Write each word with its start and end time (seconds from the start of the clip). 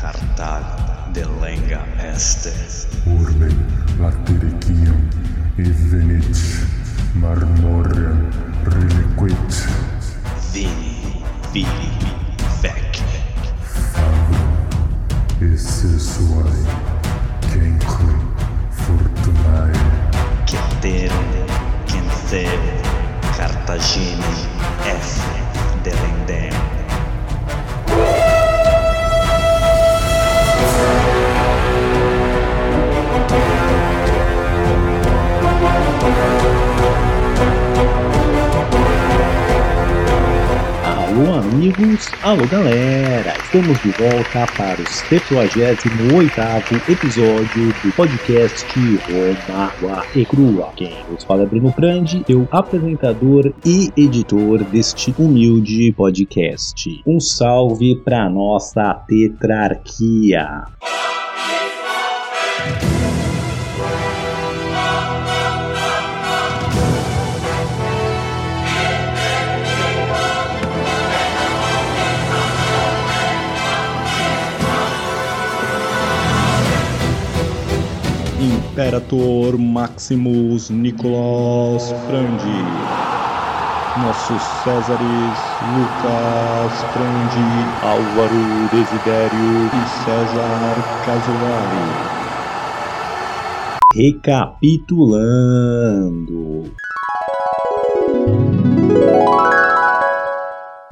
Cartal 0.00 0.64
de 1.12 1.26
lenga 1.40 1.84
este. 2.14 2.52
Urbe 3.04 3.48
latericium 3.98 5.08
evenit 5.58 6.38
marmorem 7.14 8.28
reliquit 8.64 9.68
Vini, 10.52 11.22
vili, 11.52 11.92
vec. 12.62 13.02
esse 15.40 15.98
suae 15.98 16.64
cenque 17.52 18.14
fortunae 18.70 19.72
Ceterum, 20.46 21.46
Cenceu, 21.86 22.60
Cartagine, 23.36 24.24
F. 24.84 25.20
Delendem. 25.82 26.69
Amigos, 41.50 42.08
alô 42.22 42.46
galera, 42.46 43.34
estamos 43.42 43.82
de 43.82 43.90
volta 43.90 44.46
para 44.56 44.80
o 44.80 44.84
78º 44.84 46.88
episódio 46.88 47.74
do 47.82 47.92
podcast 47.94 48.64
Roma 49.10 49.64
Água 49.64 50.06
e 50.14 50.24
Crua. 50.24 50.72
Quem 50.76 50.94
nos 51.10 51.24
fala 51.24 51.42
é 51.42 51.46
Bruno 51.46 51.74
Grande, 51.76 52.24
eu 52.28 52.46
apresentador 52.52 53.52
e 53.64 53.90
editor 53.96 54.62
deste 54.64 55.12
humilde 55.18 55.92
podcast. 55.92 57.02
Um 57.04 57.18
salve 57.18 57.96
para 57.96 58.30
nossa 58.30 58.94
tetrarquia. 59.08 60.68
Imperator 78.80 79.58
Maximus 79.58 80.70
Nicolas 80.70 81.92
Frandi. 82.06 82.64
Nossos 84.00 84.40
Césares 84.40 85.38
Lucas 85.60 86.82
Frandi, 86.90 87.74
Álvaro 87.82 88.70
Desidério 88.70 89.68
e 89.74 89.86
César 89.86 90.82
Casolari. 91.04 91.92
Recapitulando. 93.94 96.72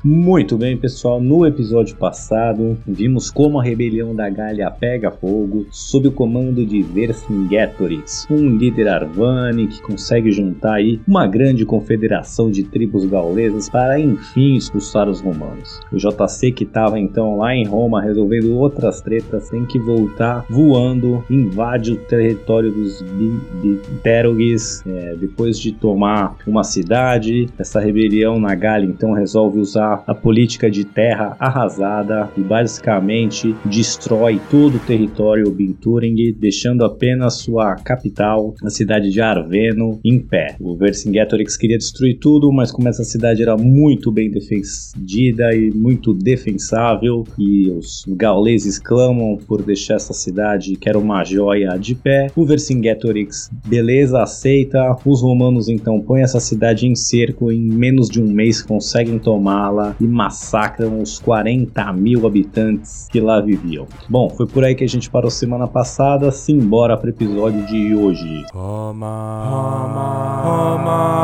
Muito 0.05 0.57
bem, 0.57 0.77
pessoal. 0.77 1.21
No 1.21 1.45
episódio 1.45 1.97
passado, 1.97 2.79
vimos 2.87 3.33
como 3.33 3.59
a 3.59 3.65
rebelião 3.65 4.15
da 4.15 4.31
Galha 4.31 4.71
pega 4.71 5.11
fogo 5.11 5.67
sob 5.73 6.07
o 6.07 6.13
comando 6.13 6.65
de 6.65 6.83
Vercingetorix, 6.83 8.25
um 8.31 8.57
líder 8.57 8.87
Arvani 8.87 9.67
que 9.67 9.83
consegue 9.83 10.31
juntar 10.31 10.75
aí 10.75 11.01
uma 11.07 11.27
grande 11.27 11.67
confederação 11.67 12.49
de 12.49 12.63
tribos 12.63 13.05
gaulesas 13.07 13.69
para 13.69 13.99
enfim 13.99 14.55
expulsar 14.55 15.09
os 15.09 15.21
romanos. 15.21 15.81
O 15.93 15.97
JC 15.97 16.53
que 16.53 16.63
estava 16.63 16.97
então 17.01 17.37
lá 17.37 17.53
em 17.53 17.67
Roma 17.67 18.01
resolvendo 18.01 18.57
outras 18.57 19.01
tretas 19.01 19.51
tem 19.51 19.67
que 19.67 19.81
voltar 19.81 20.45
voando, 20.49 21.25
invade 21.29 21.95
o 21.95 21.97
território 21.97 22.71
dos 22.71 23.03
Biterogues 23.03 24.81
é, 24.87 25.17
depois 25.17 25.59
de 25.59 25.73
tomar 25.73 26.37
uma 26.47 26.63
cidade. 26.63 27.49
Essa 27.59 27.81
rebelião 27.81 28.39
na 28.39 28.55
Galha 28.55 28.85
então 28.85 29.11
resolve 29.11 29.59
usar 29.59 29.88
a 30.07 30.15
política 30.15 30.71
de 30.71 30.85
terra 30.85 31.37
arrasada 31.39 32.31
e 32.37 32.41
basicamente 32.41 33.55
destrói 33.65 34.41
todo 34.51 34.77
o 34.77 34.81
território 34.81 35.51
Binturing, 35.51 36.35
deixando 36.39 36.85
apenas 36.85 37.35
sua 37.35 37.77
capital, 37.77 38.55
a 38.65 38.71
cidade 38.71 39.11
de 39.11 39.21
Arveno, 39.21 40.01
em 40.05 40.19
pé. 40.19 40.57
O 40.61 40.77
Vercingetorix 40.77 41.57
queria 41.57 41.79
destruir 41.79 42.19
tudo, 42.19 42.53
mas 42.53 42.71
como 42.71 42.89
essa 42.89 43.05
cidade 43.05 43.43
era 43.43 43.57
muito 43.57 44.11
bem 44.11 44.31
defendida 44.31 45.55
e 45.55 45.71
muito 45.71 46.13
defensável, 46.13 47.25
e 47.39 47.71
os 47.71 48.05
gauleses 48.09 48.79
clamam 48.79 49.39
por 49.47 49.63
deixar 49.63 49.95
essa 49.95 50.13
cidade, 50.13 50.77
que 50.77 50.89
era 50.89 50.99
uma 50.99 51.25
joia, 51.25 51.77
de 51.79 51.95
pé, 51.95 52.29
o 52.35 52.45
Vercingetorix, 52.45 53.51
beleza, 53.67 54.23
aceita. 54.23 54.97
Os 55.05 55.23
romanos 55.23 55.69
então 55.69 56.01
põem 56.01 56.23
essa 56.23 56.41
cidade 56.41 56.87
em 56.87 56.95
cerco, 56.95 57.51
em 57.53 57.61
menos 57.61 58.09
de 58.09 58.21
um 58.21 58.27
mês 58.27 58.63
conseguem 58.63 59.19
tomá-la 59.19 59.78
e 60.01 60.07
massacram 60.07 61.01
os 61.03 61.19
40 61.19 61.93
mil 61.93 62.27
habitantes 62.27 63.09
que 63.11 63.21
lá 63.21 63.41
viviam. 63.41 63.87
Bom, 64.09 64.31
foi 64.31 64.47
por 64.47 64.65
aí 64.65 64.75
que 64.75 64.85
a 64.85 64.89
gente 64.89 65.11
parou 65.11 65.31
semana 65.31 65.67
passada, 65.67 66.31
simbora 66.31 66.97
para 66.97 67.07
o 67.07 67.11
episódio 67.11 67.67
de 67.67 67.95
hoje. 67.95 68.45
Roma, 68.53 69.45
Roma, 69.51 70.43
Roma, 70.45 71.19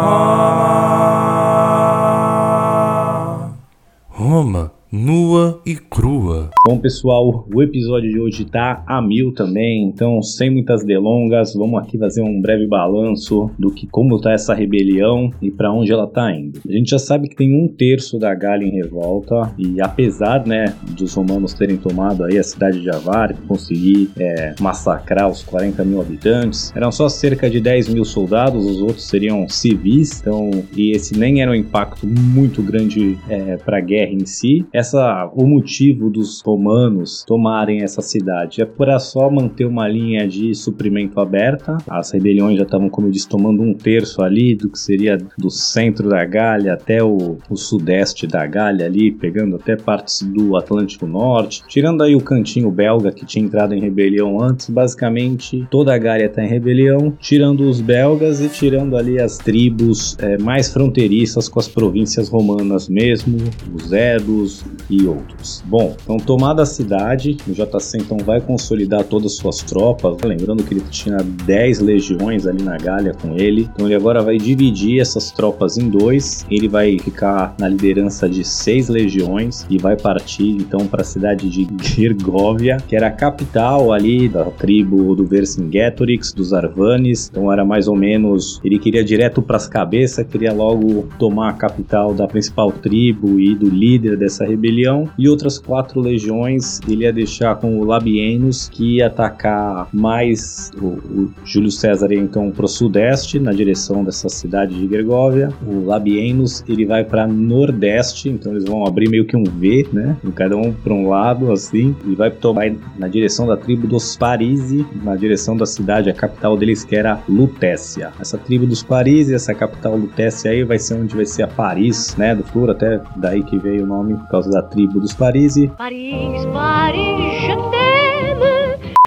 Roma, 4.10 4.73
nua 4.94 5.60
e 5.66 5.74
crua. 5.74 6.50
Bom, 6.64 6.78
pessoal, 6.78 7.48
o 7.52 7.60
episódio 7.60 8.08
de 8.08 8.20
hoje 8.20 8.44
tá 8.44 8.84
a 8.86 9.02
mil 9.02 9.34
também, 9.34 9.82
então 9.82 10.22
sem 10.22 10.48
muitas 10.48 10.84
delongas, 10.84 11.52
vamos 11.52 11.82
aqui 11.82 11.98
fazer 11.98 12.22
um 12.22 12.40
breve 12.40 12.68
balanço 12.68 13.50
do 13.58 13.72
que 13.72 13.88
como 13.88 14.20
tá 14.20 14.30
essa 14.30 14.54
rebelião 14.54 15.32
e 15.42 15.50
para 15.50 15.72
onde 15.72 15.92
ela 15.92 16.06
tá 16.06 16.32
indo. 16.32 16.60
A 16.64 16.72
gente 16.72 16.90
já 16.90 16.98
sabe 17.00 17.28
que 17.28 17.34
tem 17.34 17.52
um 17.52 17.66
terço 17.66 18.20
da 18.20 18.32
Galha 18.36 18.62
em 18.62 18.70
revolta 18.70 19.52
e 19.58 19.80
apesar, 19.80 20.46
né, 20.46 20.72
dos 20.96 21.12
romanos 21.14 21.54
terem 21.54 21.76
tomado 21.76 22.22
aí 22.22 22.38
a 22.38 22.44
cidade 22.44 22.80
de 22.80 22.88
Avar 22.88 23.34
conseguir 23.48 24.10
é, 24.16 24.54
massacrar 24.60 25.28
os 25.28 25.42
40 25.42 25.84
mil 25.84 26.00
habitantes, 26.00 26.72
eram 26.76 26.92
só 26.92 27.08
cerca 27.08 27.50
de 27.50 27.60
10 27.60 27.88
mil 27.88 28.04
soldados, 28.04 28.64
os 28.64 28.80
outros 28.80 29.08
seriam 29.08 29.48
civis, 29.48 30.20
então 30.20 30.50
e 30.76 30.92
esse 30.92 31.18
nem 31.18 31.42
era 31.42 31.50
um 31.50 31.54
impacto 31.54 32.06
muito 32.06 32.62
grande 32.62 33.18
é, 33.28 33.56
para 33.56 33.78
a 33.78 33.80
guerra 33.80 34.12
em 34.12 34.24
si. 34.24 34.64
Essa 34.72 34.83
o 34.92 35.46
motivo 35.46 36.10
dos 36.10 36.40
romanos 36.40 37.24
tomarem 37.26 37.82
essa 37.82 38.02
cidade. 38.02 38.60
É 38.60 38.64
para 38.64 38.98
só 38.98 39.30
manter 39.30 39.64
uma 39.64 39.88
linha 39.88 40.26
de 40.26 40.54
suprimento 40.54 41.20
aberta. 41.20 41.78
As 41.88 42.10
rebeliões 42.10 42.56
já 42.56 42.64
estavam, 42.64 42.88
como 42.88 43.06
eu 43.06 43.10
disse, 43.10 43.28
tomando 43.28 43.62
um 43.62 43.74
terço 43.74 44.22
ali 44.22 44.54
do 44.54 44.68
que 44.68 44.78
seria 44.78 45.16
do 45.38 45.50
centro 45.50 46.08
da 46.08 46.24
Gália 46.24 46.74
até 46.74 47.02
o, 47.02 47.38
o 47.48 47.56
sudeste 47.56 48.26
da 48.26 48.46
Gália 48.46 48.86
ali, 48.86 49.10
pegando 49.10 49.56
até 49.56 49.76
partes 49.76 50.22
do 50.22 50.56
Atlântico 50.56 51.06
Norte. 51.06 51.62
Tirando 51.68 52.02
aí 52.02 52.14
o 52.14 52.20
cantinho 52.20 52.70
belga 52.70 53.12
que 53.12 53.24
tinha 53.24 53.44
entrado 53.44 53.74
em 53.74 53.80
rebelião 53.80 54.42
antes, 54.42 54.68
basicamente 54.68 55.66
toda 55.70 55.94
a 55.94 55.98
Gália 55.98 56.26
está 56.26 56.42
em 56.42 56.48
rebelião, 56.48 57.12
tirando 57.20 57.68
os 57.68 57.80
belgas 57.80 58.40
e 58.40 58.48
tirando 58.48 58.96
ali 58.96 59.20
as 59.20 59.38
tribos 59.38 60.16
é, 60.18 60.38
mais 60.38 60.72
fronteiriças 60.72 61.48
com 61.48 61.60
as 61.60 61.68
províncias 61.68 62.28
romanas 62.28 62.88
mesmo, 62.88 63.38
os 63.74 63.92
Edos 63.92 64.64
e 64.88 65.06
outros. 65.06 65.62
Bom, 65.66 65.96
então 66.02 66.16
tomada 66.16 66.62
a 66.62 66.66
cidade, 66.66 67.36
o 67.48 67.52
JC 67.52 67.98
então 67.98 68.18
vai 68.18 68.40
consolidar 68.40 69.04
todas 69.04 69.32
as 69.32 69.38
suas 69.38 69.62
tropas. 69.62 70.16
Lembrando 70.22 70.62
que 70.62 70.74
ele 70.74 70.84
tinha 70.90 71.18
10 71.18 71.80
legiões 71.80 72.46
ali 72.46 72.62
na 72.62 72.76
Gália 72.76 73.14
com 73.14 73.36
ele. 73.36 73.68
Então 73.74 73.86
ele 73.86 73.94
agora 73.94 74.22
vai 74.22 74.38
dividir 74.38 75.00
essas 75.00 75.30
tropas 75.30 75.76
em 75.76 75.88
dois. 75.88 76.44
Ele 76.50 76.68
vai 76.68 76.98
ficar 76.98 77.54
na 77.58 77.68
liderança 77.68 78.28
de 78.28 78.44
seis 78.44 78.88
legiões 78.88 79.66
e 79.68 79.78
vai 79.78 79.96
partir 79.96 80.50
então 80.50 80.86
para 80.86 81.02
a 81.02 81.04
cidade 81.04 81.48
de 81.48 81.66
Gergovia, 81.82 82.78
que 82.88 82.96
era 82.96 83.08
a 83.08 83.10
capital 83.10 83.92
ali 83.92 84.28
da 84.28 84.44
tribo 84.44 85.14
do 85.14 85.24
Vercingetorix, 85.24 86.32
dos 86.32 86.52
Arvanes. 86.52 87.28
Então 87.30 87.52
era 87.52 87.64
mais 87.64 87.88
ou 87.88 87.96
menos. 87.96 88.60
Ele 88.64 88.78
queria 88.78 89.04
direto 89.04 89.42
para 89.42 89.56
as 89.56 89.66
cabeças, 89.66 90.26
queria 90.26 90.52
logo 90.52 91.08
tomar 91.18 91.50
a 91.50 91.52
capital 91.52 92.14
da 92.14 92.26
principal 92.26 92.72
tribo 92.72 93.38
e 93.38 93.54
do 93.54 93.68
líder 93.68 94.16
dessa 94.16 94.44
rebelião. 94.54 95.08
E 95.18 95.28
outras 95.28 95.58
quatro 95.58 96.00
legiões 96.00 96.80
ele 96.88 97.04
ia 97.04 97.12
deixar 97.12 97.56
com 97.56 97.78
o 97.78 97.84
Labienus, 97.84 98.68
que 98.68 98.96
ia 98.96 99.06
atacar 99.06 99.88
mais 99.92 100.70
o, 100.80 100.86
o 100.86 101.32
Júlio 101.44 101.70
César 101.70 102.12
ia 102.12 102.18
então 102.18 102.50
para 102.50 102.64
o 102.64 102.68
sudeste, 102.68 103.38
na 103.38 103.52
direção 103.52 104.04
dessa 104.04 104.28
cidade 104.28 104.74
de 104.74 104.88
Gergovia. 104.88 105.50
O 105.66 105.84
Labienus 105.84 106.64
ele 106.68 106.84
vai 106.84 107.04
para 107.04 107.26
nordeste, 107.26 108.28
então 108.28 108.52
eles 108.52 108.64
vão 108.64 108.86
abrir 108.86 109.08
meio 109.08 109.24
que 109.24 109.36
um 109.36 109.44
V, 109.44 109.86
né? 109.92 110.16
Cada 110.34 110.56
um 110.56 110.72
para 110.72 110.92
um 110.92 111.08
lado, 111.08 111.52
assim, 111.52 111.94
e 112.06 112.14
vai 112.14 112.30
tomar 112.30 112.72
na 112.98 113.08
direção 113.08 113.46
da 113.46 113.56
tribo 113.56 113.86
dos 113.86 114.16
Parisi, 114.16 114.84
na 115.02 115.16
direção 115.16 115.56
da 115.56 115.66
cidade, 115.66 116.10
a 116.10 116.14
capital 116.14 116.56
deles 116.56 116.84
que 116.84 116.96
era 116.96 117.20
Lutécia. 117.28 118.12
Essa 118.20 118.38
tribo 118.38 118.66
dos 118.66 118.82
Parisi, 118.82 119.34
essa 119.34 119.54
capital 119.54 119.96
Lutécia 119.96 120.50
aí 120.50 120.64
vai 120.64 120.78
ser 120.78 120.94
onde 120.94 121.14
vai 121.14 121.24
ser 121.24 121.42
a 121.42 121.48
Paris, 121.48 122.16
né? 122.16 122.34
Do 122.34 122.42
futuro, 122.44 122.72
até 122.72 123.00
daí 123.16 123.42
que 123.42 123.58
veio 123.58 123.84
o 123.84 123.86
nome 123.86 124.14
por 124.14 124.28
causa 124.28 124.43
causa 124.44 124.50
da 124.50 124.62
tribo 124.62 125.00
dos 125.00 125.14
Parisi, 125.14 125.68
Paris, 125.76 126.44
Paris. 126.52 127.93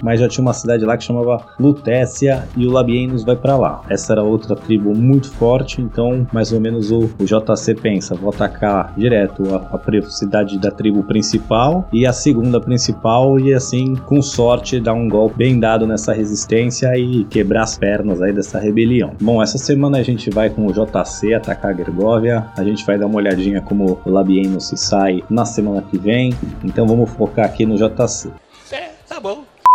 Mas 0.01 0.19
já 0.19 0.27
tinha 0.27 0.43
uma 0.43 0.53
cidade 0.53 0.85
lá 0.85 0.95
que 0.95 1.03
chamava 1.03 1.43
Lutécia 1.59 2.47
e 2.55 2.65
o 2.65 2.71
Labienus 2.71 3.23
vai 3.23 3.35
pra 3.35 3.57
lá. 3.57 3.81
Essa 3.89 4.13
era 4.13 4.23
outra 4.23 4.55
tribo 4.55 4.95
muito 4.95 5.29
forte, 5.31 5.81
então 5.81 6.27
mais 6.31 6.51
ou 6.51 6.59
menos 6.59 6.91
o, 6.91 7.09
o 7.19 7.25
JC 7.25 7.75
pensa, 7.75 8.15
vou 8.15 8.29
atacar 8.29 8.93
direto 8.95 9.43
a, 9.55 9.75
a 9.75 10.01
cidade 10.09 10.59
da 10.59 10.69
tribo 10.69 11.03
principal 11.03 11.87
e 11.91 12.05
a 12.05 12.13
segunda 12.13 12.59
principal 12.61 13.39
e 13.39 13.53
assim, 13.53 13.95
com 13.95 14.21
sorte, 14.21 14.79
dar 14.79 14.93
um 14.93 15.07
golpe 15.07 15.37
bem 15.37 15.59
dado 15.59 15.87
nessa 15.87 16.13
resistência 16.13 16.95
e 16.97 17.23
quebrar 17.25 17.63
as 17.63 17.77
pernas 17.77 18.21
aí 18.21 18.33
dessa 18.33 18.59
rebelião. 18.59 19.13
Bom, 19.19 19.41
essa 19.41 19.57
semana 19.57 19.97
a 19.97 20.03
gente 20.03 20.29
vai 20.29 20.49
com 20.49 20.65
o 20.65 20.71
JC 20.71 21.33
atacar 21.33 21.71
a 21.71 21.73
Gergóvia, 21.73 22.45
a 22.55 22.63
gente 22.63 22.85
vai 22.85 22.97
dar 22.97 23.07
uma 23.07 23.17
olhadinha 23.17 23.61
como 23.61 23.99
o 24.05 24.09
Labienus 24.09 24.67
se 24.67 24.77
sai 24.77 25.23
na 25.29 25.45
semana 25.45 25.81
que 25.81 25.97
vem, 25.97 26.33
então 26.63 26.85
vamos 26.85 27.09
focar 27.11 27.45
aqui 27.45 27.65
no 27.65 27.75
JC. 27.75 28.31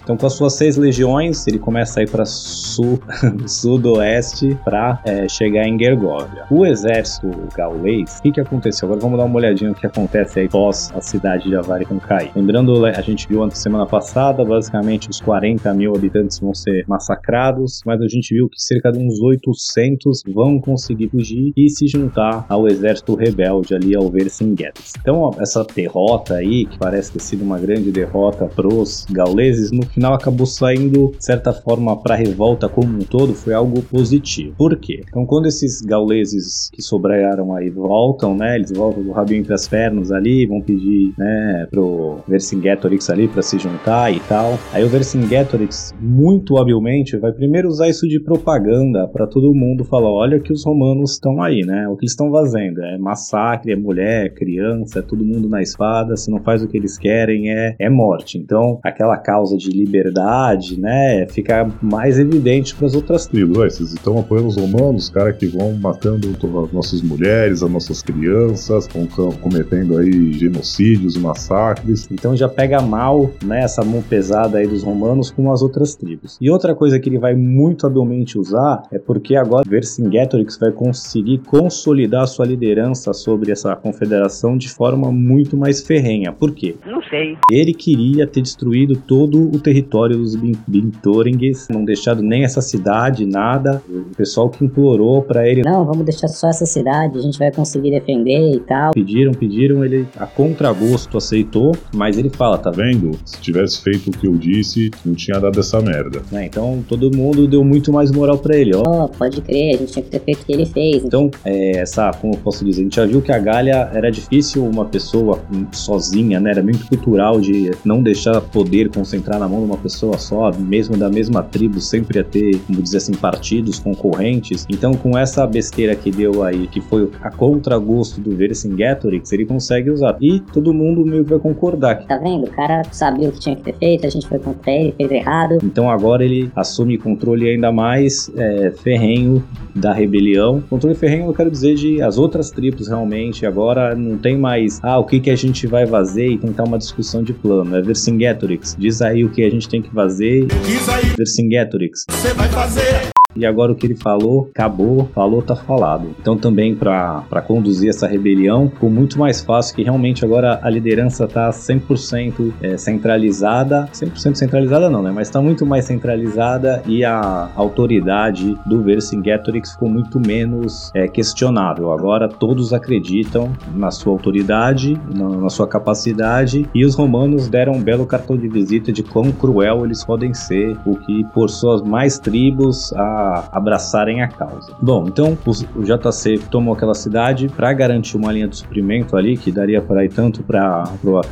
Então, 0.02 0.16
com 0.16 0.26
as 0.26 0.32
suas 0.32 0.54
seis 0.54 0.76
legiões, 0.76 1.46
ele 1.46 1.58
começa 1.58 2.00
a 2.00 2.02
ir 2.02 2.10
para 2.10 2.24
sul, 2.24 2.98
sudoeste 3.46 4.58
para 4.64 5.00
chegar 5.28 5.66
em 5.66 5.78
Gergóvia. 5.78 6.44
O 6.50 6.66
exército 6.66 7.30
gaulês, 7.56 8.18
o 8.18 8.22
que, 8.22 8.32
que 8.32 8.40
aconteceu? 8.40 8.86
Agora 8.86 9.00
vamos 9.00 9.18
dar 9.18 9.24
uma 9.24 9.36
olhadinha 9.36 9.70
no 9.70 9.76
que 9.76 9.86
acontece 9.86 10.40
aí 10.40 10.48
pós 10.48 10.92
a 10.94 11.00
cidade 11.00 11.48
de 11.48 11.56
Avaricum 11.56 11.98
cair. 11.98 12.30
Lembrando, 12.34 12.84
a 12.84 13.00
gente 13.00 13.28
viu 13.28 13.42
antes 13.42 13.58
semana 13.58 13.86
passada, 13.86 14.44
basicamente 14.44 15.08
os 15.08 15.20
40 15.20 15.72
mil 15.74 15.94
habitantes 15.94 16.38
vão 16.38 16.54
ser 16.54 16.84
massacrados, 16.88 17.80
mas 17.86 18.00
a 18.00 18.08
gente 18.08 18.34
viu 18.34 18.48
que 18.48 18.60
cerca 18.60 18.90
de 18.90 18.98
uns 18.98 19.20
800 19.20 20.22
vão 20.34 20.60
conseguir 20.60 21.08
fugir 21.08 21.52
e 21.56 21.68
se 21.68 21.86
juntar 21.86 22.44
ao 22.48 22.66
exército 22.66 23.14
rebelde 23.14 23.74
ali 23.74 23.94
ao 23.94 24.08
Vercingetorix. 24.08 24.94
Então, 25.00 25.30
essa 25.38 25.64
derrota 25.64 26.34
aí, 26.34 26.66
que 26.66 26.78
parece 26.78 27.12
ter 27.12 27.20
sido 27.20 27.42
uma 27.42 27.58
grande 27.58 27.90
derrota 27.90 28.46
pros 28.46 29.06
gauleses, 29.10 29.70
no 29.70 29.86
final 29.92 30.14
acabou 30.14 30.46
saindo, 30.46 31.12
de 31.16 31.24
certa 31.24 31.52
forma, 31.52 31.96
para 31.96 32.14
a 32.14 32.18
revolta 32.18 32.68
como 32.68 32.98
um 32.98 33.00
todo, 33.00 33.34
foi 33.34 33.54
algo 33.54 33.82
positivo. 33.82 34.54
Por 34.56 34.76
quê? 34.76 35.00
Então, 35.08 35.26
quando 35.26 35.46
esses 35.46 35.80
gauleses 35.82 36.70
que 36.72 36.82
sobraram 36.82 37.54
aí 37.54 37.70
voltam, 37.70 38.36
né, 38.36 38.56
eles 38.56 38.72
voltam 38.72 39.02
com 39.04 39.10
o 39.10 39.12
rabinho 39.12 39.40
entre 39.40 39.54
as 39.54 39.68
pernas 39.68 40.10
ali, 40.10 40.46
vão 40.46 40.60
pedir, 40.60 41.12
né, 41.18 41.66
pro 41.70 42.18
Vercingetorix 42.26 43.10
ali 43.10 43.28
para 43.28 43.42
se 43.42 43.58
juntar 43.58 44.12
e 44.12 44.20
tal. 44.20 44.58
Aí 44.72 44.84
o 44.84 44.88
Vercingetorix, 44.88 45.92
muito 46.00 46.58
habilmente, 46.58 47.16
vai 47.16 47.32
primeiro 47.32 47.68
usar 47.68 47.88
isso 47.88 48.08
de 48.08 48.20
propaganda 48.20 49.06
para 49.08 49.26
todo 49.26 49.54
mundo 49.54 49.84
falar, 49.84 50.10
olha 50.10 50.40
que 50.40 50.52
os 50.52 50.64
romanos 50.64 51.12
estão 51.12 51.42
aí, 51.42 51.60
né, 51.64 51.86
o 51.88 51.96
que 51.96 52.04
eles 52.04 52.12
estão 52.12 52.30
fazendo 52.30 52.82
é 52.82 52.98
massacre, 52.98 53.72
é 53.72 53.76
mulher, 53.76 54.34
criança, 54.34 55.00
é 55.00 55.02
todo 55.02 55.24
mundo 55.24 55.48
na 55.48 55.60
espada, 55.60 56.16
se 56.16 56.30
não 56.30 56.40
faz 56.42 56.62
o 56.62 56.68
que 56.68 56.76
eles 56.76 56.98
querem 56.98 57.50
é, 57.50 57.76
é 57.78 57.90
morte. 57.90 58.38
Então, 58.38 58.78
aquela 58.82 59.16
causa 59.16 59.56
de 59.56 59.70
liberdade, 59.84 60.78
né, 60.78 61.26
fica 61.28 61.68
mais 61.82 62.18
evidente 62.18 62.74
para 62.74 62.86
as 62.86 62.94
outras 62.94 63.26
Tribos, 63.26 63.56
ué, 63.58 63.70
vocês 63.70 63.92
estão 63.92 64.18
apoiando 64.18 64.48
os 64.48 64.56
romanos, 64.56 65.04
os 65.04 65.10
caras 65.10 65.36
que 65.36 65.46
vão 65.46 65.72
matando 65.74 66.28
as 66.64 66.72
nossas 66.72 67.00
mulheres, 67.02 67.62
as 67.62 67.70
nossas 67.70 68.02
crianças, 68.02 68.88
vão 68.92 69.06
co- 69.06 69.32
cometendo 69.40 69.96
aí 69.98 70.32
genocídios, 70.32 71.16
massacres. 71.16 72.08
Então 72.10 72.36
já 72.36 72.48
pega 72.48 72.80
mal 72.82 73.30
né, 73.44 73.60
essa 73.62 73.84
mão 73.84 74.02
pesada 74.02 74.58
aí 74.58 74.66
dos 74.66 74.82
romanos 74.82 75.30
com 75.30 75.50
as 75.52 75.62
outras 75.62 75.94
tribos. 75.94 76.36
E 76.40 76.50
outra 76.50 76.74
coisa 76.74 76.98
que 76.98 77.08
ele 77.08 77.18
vai 77.18 77.34
muito 77.34 77.86
habilmente 77.86 78.38
usar 78.38 78.82
é 78.92 78.98
porque 78.98 79.36
agora 79.36 79.64
Vercingetorix 79.68 80.58
vai 80.58 80.72
conseguir 80.72 81.38
consolidar 81.38 82.26
sua 82.26 82.44
liderança 82.46 83.12
sobre 83.12 83.52
essa 83.52 83.74
confederação 83.76 84.56
de 84.56 84.68
forma 84.68 85.10
muito 85.12 85.56
mais 85.56 85.80
ferrenha. 85.80 86.32
Por 86.32 86.52
quê? 86.52 86.74
Não 86.86 87.02
sei. 87.02 87.36
Ele 87.50 87.72
queria 87.72 88.26
ter 88.26 88.42
destruído 88.42 88.96
todo 88.96 89.48
o 89.54 89.58
território 89.58 89.71
dos 89.80 90.34
Bin- 90.36 90.56
Bintoringues, 90.66 91.68
não 91.70 91.84
deixado 91.84 92.22
nem 92.22 92.44
essa 92.44 92.60
cidade, 92.60 93.24
nada. 93.26 93.82
O 93.88 94.14
pessoal 94.16 94.48
que 94.50 94.64
implorou 94.64 95.22
para 95.22 95.48
ele 95.48 95.62
Não, 95.62 95.84
vamos 95.84 96.04
deixar 96.04 96.28
só 96.28 96.48
essa 96.48 96.66
cidade, 96.66 97.18
a 97.18 97.20
gente 97.20 97.38
vai 97.38 97.50
conseguir 97.50 97.90
defender 97.90 98.54
e 98.54 98.60
tal. 98.60 98.92
pediram, 98.92 99.32
pediram, 99.32 99.84
ele 99.84 100.06
a 100.18 100.26
contragosto 100.26 101.16
aceitou, 101.16 101.72
mas 101.94 102.18
ele 102.18 102.28
fala, 102.30 102.58
tá 102.58 102.70
vendo? 102.70 103.12
Se 103.24 103.40
tivesse 103.40 103.80
feito 103.82 104.08
o 104.08 104.12
que 104.12 104.26
eu 104.26 104.34
disse, 104.34 104.90
não 105.04 105.14
tinha 105.14 105.38
dado 105.40 105.58
essa 105.60 105.80
merda. 105.80 106.22
né? 106.30 106.46
Então 106.46 106.82
todo 106.88 107.14
mundo 107.16 107.46
deu 107.46 107.64
muito 107.64 107.92
mais 107.92 108.10
moral 108.10 108.38
pra 108.38 108.56
ele, 108.56 108.72
ó. 108.74 108.82
Oh, 109.04 109.08
pode 109.08 109.40
crer, 109.40 109.74
a 109.74 109.78
gente 109.78 109.92
tinha 109.92 110.02
que 110.02 110.10
ter 110.10 110.20
feito 110.20 110.42
o 110.42 110.46
que 110.46 110.52
ele 110.52 110.66
fez. 110.66 111.04
Então, 111.04 111.30
é, 111.44 111.78
essa, 111.78 112.10
como 112.20 112.34
eu 112.34 112.38
posso 112.38 112.64
dizer, 112.64 112.80
a 112.80 112.84
gente 112.84 112.96
já 112.96 113.06
viu 113.06 113.20
que 113.22 113.32
a 113.32 113.38
Gália 113.38 113.90
era 113.92 114.10
difícil 114.10 114.64
uma 114.64 114.84
pessoa 114.84 115.38
sozinha, 115.72 116.40
né? 116.40 116.50
Era 116.50 116.62
muito 116.62 116.86
cultural 116.86 117.40
de 117.40 117.70
não 117.84 118.02
deixar 118.02 118.40
poder 118.40 118.88
concentrar 118.90 119.38
na 119.38 119.48
mão 119.48 119.61
uma 119.64 119.76
pessoa 119.76 120.18
só, 120.18 120.50
mesmo 120.58 120.96
da 120.96 121.08
mesma 121.08 121.42
tribo, 121.42 121.80
sempre 121.80 122.18
ia 122.18 122.24
ter, 122.24 122.60
vamos 122.68 122.84
dizer 122.84 122.98
assim, 122.98 123.14
partidos 123.14 123.78
concorrentes. 123.78 124.66
Então, 124.68 124.92
com 124.94 125.16
essa 125.16 125.46
besteira 125.46 125.94
que 125.94 126.10
deu 126.10 126.42
aí, 126.42 126.66
que 126.66 126.80
foi 126.80 127.10
a 127.22 127.30
contragosto 127.30 128.20
do 128.20 128.36
Vercingetorix, 128.36 129.32
ele 129.32 129.46
consegue 129.46 129.90
usar. 129.90 130.16
E 130.20 130.40
todo 130.40 130.72
mundo 130.72 131.04
meio 131.04 131.24
que 131.24 131.30
vai 131.30 131.38
concordar 131.38 131.92
Tá 132.06 132.18
vendo? 132.18 132.44
O 132.44 132.50
cara 132.50 132.82
sabia 132.90 133.28
o 133.28 133.32
que 133.32 133.40
tinha 133.40 133.56
que 133.56 133.62
ter 133.62 133.74
feito, 133.74 134.06
a 134.06 134.10
gente 134.10 134.28
foi 134.28 134.38
contra 134.38 134.70
ele, 134.70 134.92
fez 134.92 135.10
errado. 135.10 135.58
Então 135.62 135.90
agora 135.90 136.24
ele 136.24 136.50
assume 136.54 136.98
controle 136.98 137.48
ainda 137.48 137.72
mais 137.72 138.30
é, 138.36 138.70
ferrenho 138.70 139.42
da 139.74 139.92
rebelião. 139.92 140.62
Controle 140.68 140.94
ferrenho 140.94 141.26
eu 141.26 141.34
quero 141.34 141.50
dizer 141.50 141.74
de 141.74 142.02
as 142.02 142.18
outras 142.18 142.50
tribos 142.50 142.88
realmente. 142.88 143.46
Agora 143.46 143.94
não 143.94 144.18
tem 144.18 144.36
mais, 144.36 144.80
ah, 144.82 144.98
o 144.98 145.04
que, 145.04 145.20
que 145.20 145.30
a 145.30 145.36
gente 145.36 145.66
vai 145.66 145.86
fazer 145.86 146.28
e 146.28 146.38
tentar 146.38 146.64
uma 146.64 146.78
discussão 146.78 147.22
de 147.22 147.32
plano. 147.32 147.76
É 147.76 147.82
Vercingetorix. 147.82 148.76
Diz 148.78 149.00
aí 149.00 149.24
o 149.24 149.30
que 149.30 149.42
a 149.42 149.50
gente 149.52 149.68
tem 149.68 149.82
que 149.82 149.90
fazer. 149.90 150.46
Diz 150.64 150.88
aí, 150.88 151.04
Vercingetorix. 151.16 152.04
você 152.08 152.32
vai 152.34 152.48
fazer. 152.48 153.12
E 153.34 153.46
agora 153.46 153.72
o 153.72 153.74
que 153.74 153.86
ele 153.86 153.94
falou, 153.94 154.50
acabou, 154.50 155.08
falou, 155.14 155.42
tá 155.42 155.56
falado. 155.56 156.08
Então 156.20 156.36
também 156.36 156.74
para 156.74 157.42
conduzir 157.46 157.88
essa 157.88 158.06
rebelião 158.06 158.68
ficou 158.68 158.90
muito 158.90 159.18
mais 159.18 159.40
fácil 159.40 159.74
que 159.74 159.82
realmente 159.82 160.24
agora 160.24 160.60
a 160.62 160.70
liderança 160.70 161.26
tá 161.26 161.50
100% 161.50 162.52
é, 162.60 162.76
centralizada, 162.76 163.88
100% 163.92 164.34
centralizada 164.34 164.90
não, 164.90 165.02
né? 165.02 165.12
Mas 165.14 165.30
tá 165.30 165.40
muito 165.40 165.64
mais 165.64 165.84
centralizada 165.84 166.82
e 166.86 167.04
a 167.04 167.50
autoridade 167.54 168.56
do 168.66 168.82
Vercingetorix 168.82 169.72
ficou 169.72 169.88
muito 169.88 170.20
menos 170.20 170.90
é, 170.94 171.08
questionável. 171.08 171.92
Agora 171.92 172.28
todos 172.28 172.72
acreditam 172.72 173.52
na 173.74 173.90
sua 173.90 174.12
autoridade, 174.12 175.00
na, 175.14 175.28
na 175.28 175.50
sua 175.50 175.66
capacidade 175.66 176.68
e 176.74 176.84
os 176.84 176.94
romanos 176.94 177.48
deram 177.48 177.74
um 177.74 177.82
belo 177.82 178.06
cartão 178.06 178.36
de 178.36 178.48
visita 178.48 178.92
de 178.92 179.02
quão 179.02 179.30
cruel 179.32 179.84
eles 179.84 180.04
podem 180.04 180.34
ser, 180.34 180.76
o 180.84 180.96
que 180.96 181.24
forçou 181.32 181.74
as 181.74 181.82
mais 181.82 182.18
tribos 182.18 182.92
a 182.92 183.21
abraçarem 183.52 184.22
a 184.22 184.28
causa. 184.28 184.72
Bom, 184.80 185.04
então 185.08 185.36
o 185.76 185.82
JC 185.82 186.38
tomou 186.50 186.74
aquela 186.74 186.94
cidade 186.94 187.48
para 187.48 187.72
garantir 187.72 188.16
uma 188.16 188.32
linha 188.32 188.48
de 188.48 188.56
suprimento 188.56 189.16
ali 189.16 189.36
que 189.36 189.50
daria 189.52 189.80
para 189.80 190.04
ir 190.04 190.08
tanto 190.10 190.42
para 190.42 190.84